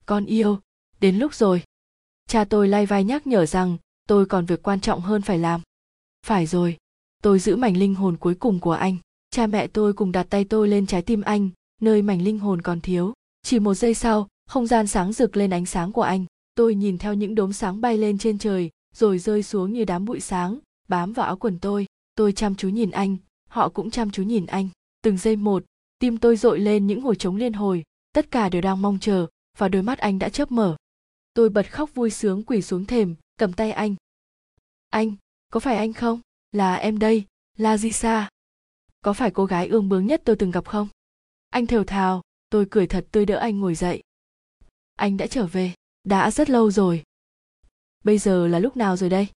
[0.05, 0.59] Con yêu,
[0.99, 1.63] đến lúc rồi.
[2.28, 5.61] Cha tôi lay vai nhắc nhở rằng tôi còn việc quan trọng hơn phải làm.
[6.25, 6.77] Phải rồi,
[7.23, 8.97] tôi giữ mảnh linh hồn cuối cùng của anh.
[9.29, 11.49] Cha mẹ tôi cùng đặt tay tôi lên trái tim anh,
[11.81, 13.13] nơi mảnh linh hồn còn thiếu.
[13.41, 16.25] Chỉ một giây sau, không gian sáng rực lên ánh sáng của anh.
[16.55, 20.05] Tôi nhìn theo những đốm sáng bay lên trên trời, rồi rơi xuống như đám
[20.05, 21.85] bụi sáng, bám vào áo quần tôi.
[22.15, 23.17] Tôi chăm chú nhìn anh,
[23.49, 24.69] họ cũng chăm chú nhìn anh.
[25.01, 25.63] Từng giây một,
[25.99, 27.83] tim tôi dội lên những hồi trống liên hồi,
[28.13, 29.27] tất cả đều đang mong chờ,
[29.57, 30.75] và đôi mắt anh đã chớp mở.
[31.33, 33.95] Tôi bật khóc vui sướng quỳ xuống thềm cầm tay anh.
[34.89, 35.15] Anh,
[35.49, 36.21] có phải anh không?
[36.51, 37.25] Là em đây,
[37.57, 38.29] la jisa sa.
[39.01, 40.88] Có phải cô gái ương bướng nhất tôi từng gặp không?
[41.49, 44.03] Anh thều thào, tôi cười thật tươi đỡ anh ngồi dậy.
[44.95, 45.73] Anh đã trở về,
[46.03, 47.03] đã rất lâu rồi.
[48.03, 49.27] Bây giờ là lúc nào rồi đây?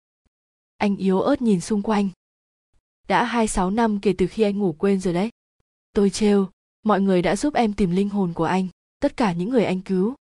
[0.76, 2.08] Anh yếu ớt nhìn xung quanh.
[3.08, 5.30] Đã hai sáu năm kể từ khi anh ngủ quên rồi đấy.
[5.92, 6.50] Tôi trêu,
[6.82, 8.68] mọi người đã giúp em tìm linh hồn của anh,
[9.00, 10.14] tất cả những người anh cứu.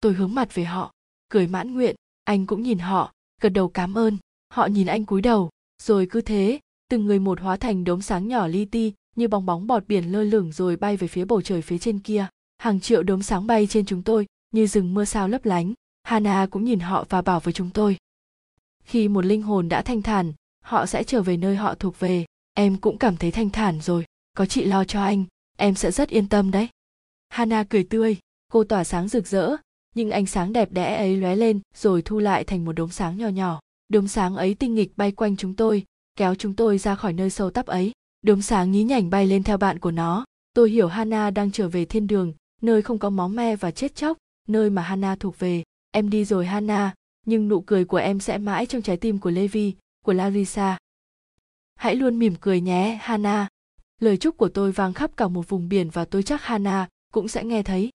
[0.00, 0.92] Tôi hướng mặt về họ,
[1.28, 4.18] cười mãn nguyện anh cũng nhìn họ, gật đầu cảm ơn.
[4.48, 5.50] Họ nhìn anh cúi đầu,
[5.82, 9.46] rồi cứ thế, từng người một hóa thành đốm sáng nhỏ li ti, như bong
[9.46, 12.26] bóng bọt biển lơ lửng rồi bay về phía bầu trời phía trên kia.
[12.58, 15.72] Hàng triệu đốm sáng bay trên chúng tôi, như rừng mưa sao lấp lánh.
[16.02, 17.96] Hana cũng nhìn họ và bảo với chúng tôi.
[18.84, 20.32] Khi một linh hồn đã thanh thản,
[20.64, 22.24] họ sẽ trở về nơi họ thuộc về.
[22.54, 24.04] Em cũng cảm thấy thanh thản rồi.
[24.36, 25.24] Có chị lo cho anh,
[25.56, 26.68] em sẽ rất yên tâm đấy.
[27.28, 28.16] Hana cười tươi,
[28.52, 29.56] cô tỏa sáng rực rỡ
[29.94, 33.16] nhưng ánh sáng đẹp đẽ ấy lóe lên, rồi thu lại thành một đốm sáng
[33.16, 33.60] nhỏ nhỏ.
[33.88, 35.84] Đốm sáng ấy tinh nghịch bay quanh chúng tôi,
[36.16, 37.92] kéo chúng tôi ra khỏi nơi sâu tắp ấy.
[38.22, 40.24] Đốm sáng nhí nhảnh bay lên theo bạn của nó.
[40.54, 42.32] Tôi hiểu hana đang trở về thiên đường,
[42.62, 44.18] nơi không có máu me và chết chóc,
[44.48, 45.62] nơi mà hana thuộc về.
[45.90, 46.94] Em đi rồi, hana,
[47.26, 49.74] nhưng nụ cười của em sẽ mãi trong trái tim của levi,
[50.04, 50.78] của larissa.
[51.74, 53.48] Hãy luôn mỉm cười nhé, hana.
[54.00, 57.28] Lời chúc của tôi vang khắp cả một vùng biển và tôi chắc hana cũng
[57.28, 57.90] sẽ nghe thấy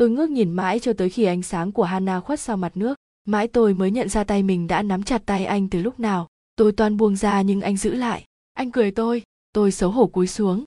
[0.00, 2.98] tôi ngước nhìn mãi cho tới khi ánh sáng của hana khuất sau mặt nước.
[3.24, 6.28] Mãi tôi mới nhận ra tay mình đã nắm chặt tay anh từ lúc nào.
[6.56, 8.24] Tôi toan buông ra nhưng anh giữ lại.
[8.52, 9.22] Anh cười tôi.
[9.52, 10.64] Tôi xấu hổ cúi xuống.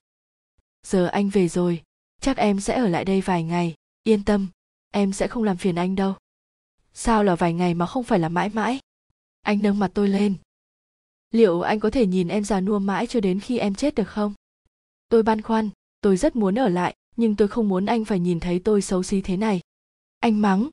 [0.87, 1.81] Giờ anh về rồi.
[2.21, 3.75] Chắc em sẽ ở lại đây vài ngày.
[4.03, 4.47] Yên tâm.
[4.91, 6.13] Em sẽ không làm phiền anh đâu.
[6.93, 8.79] Sao là vài ngày mà không phải là mãi mãi?
[9.41, 10.35] Anh nâng mặt tôi lên.
[11.31, 14.07] Liệu anh có thể nhìn em già nua mãi cho đến khi em chết được
[14.07, 14.33] không?
[15.09, 15.69] Tôi băn khoăn.
[16.01, 19.03] Tôi rất muốn ở lại nhưng tôi không muốn anh phải nhìn thấy tôi xấu
[19.03, 19.59] xí thế này.
[20.19, 20.69] Anh mắng.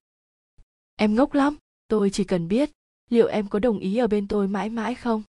[0.97, 1.57] Em ngốc lắm
[1.89, 2.71] tôi chỉ cần biết
[3.11, 5.23] liệu em có đồng ý ở bên tôi mãi mãi không?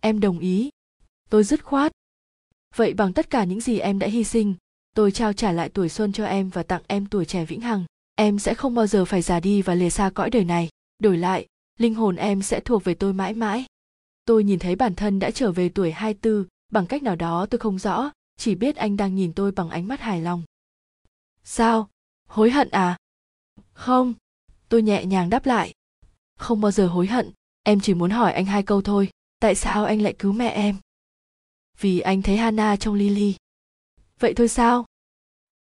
[0.00, 0.70] Em đồng ý.
[1.30, 1.92] Tôi dứt khoát.
[2.76, 4.54] Vậy bằng tất cả những gì em đã hy sinh
[4.94, 7.84] tôi trao trả lại tuổi xuân cho em và tặng em tuổi trẻ vĩnh hằng.
[8.14, 10.68] Em sẽ không bao giờ phải già đi và lìa xa cõi đời này.
[10.98, 11.46] Đổi lại
[11.78, 13.64] linh hồn em sẽ thuộc về tôi mãi mãi.
[14.24, 17.58] Tôi nhìn thấy bản thân đã trở về tuổi 24, bằng cách nào đó tôi
[17.58, 20.42] không rõ, chỉ biết anh đang nhìn tôi bằng ánh mắt hài lòng.
[21.44, 21.88] Sao?
[22.28, 22.96] Hối hận à?
[23.72, 24.14] Không,
[24.68, 25.74] tôi nhẹ nhàng đáp lại.
[26.38, 27.32] Không bao giờ hối hận,
[27.62, 29.08] em chỉ muốn hỏi anh hai câu thôi,
[29.40, 30.76] tại sao anh lại cứu mẹ em?
[31.80, 33.34] Vì anh thấy Hana trong Lily.
[34.18, 34.86] Vậy thôi sao?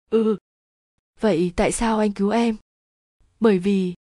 [0.09, 0.37] Ừ.
[1.19, 2.57] Vậy tại sao anh cứu em?
[3.39, 3.93] Bởi vì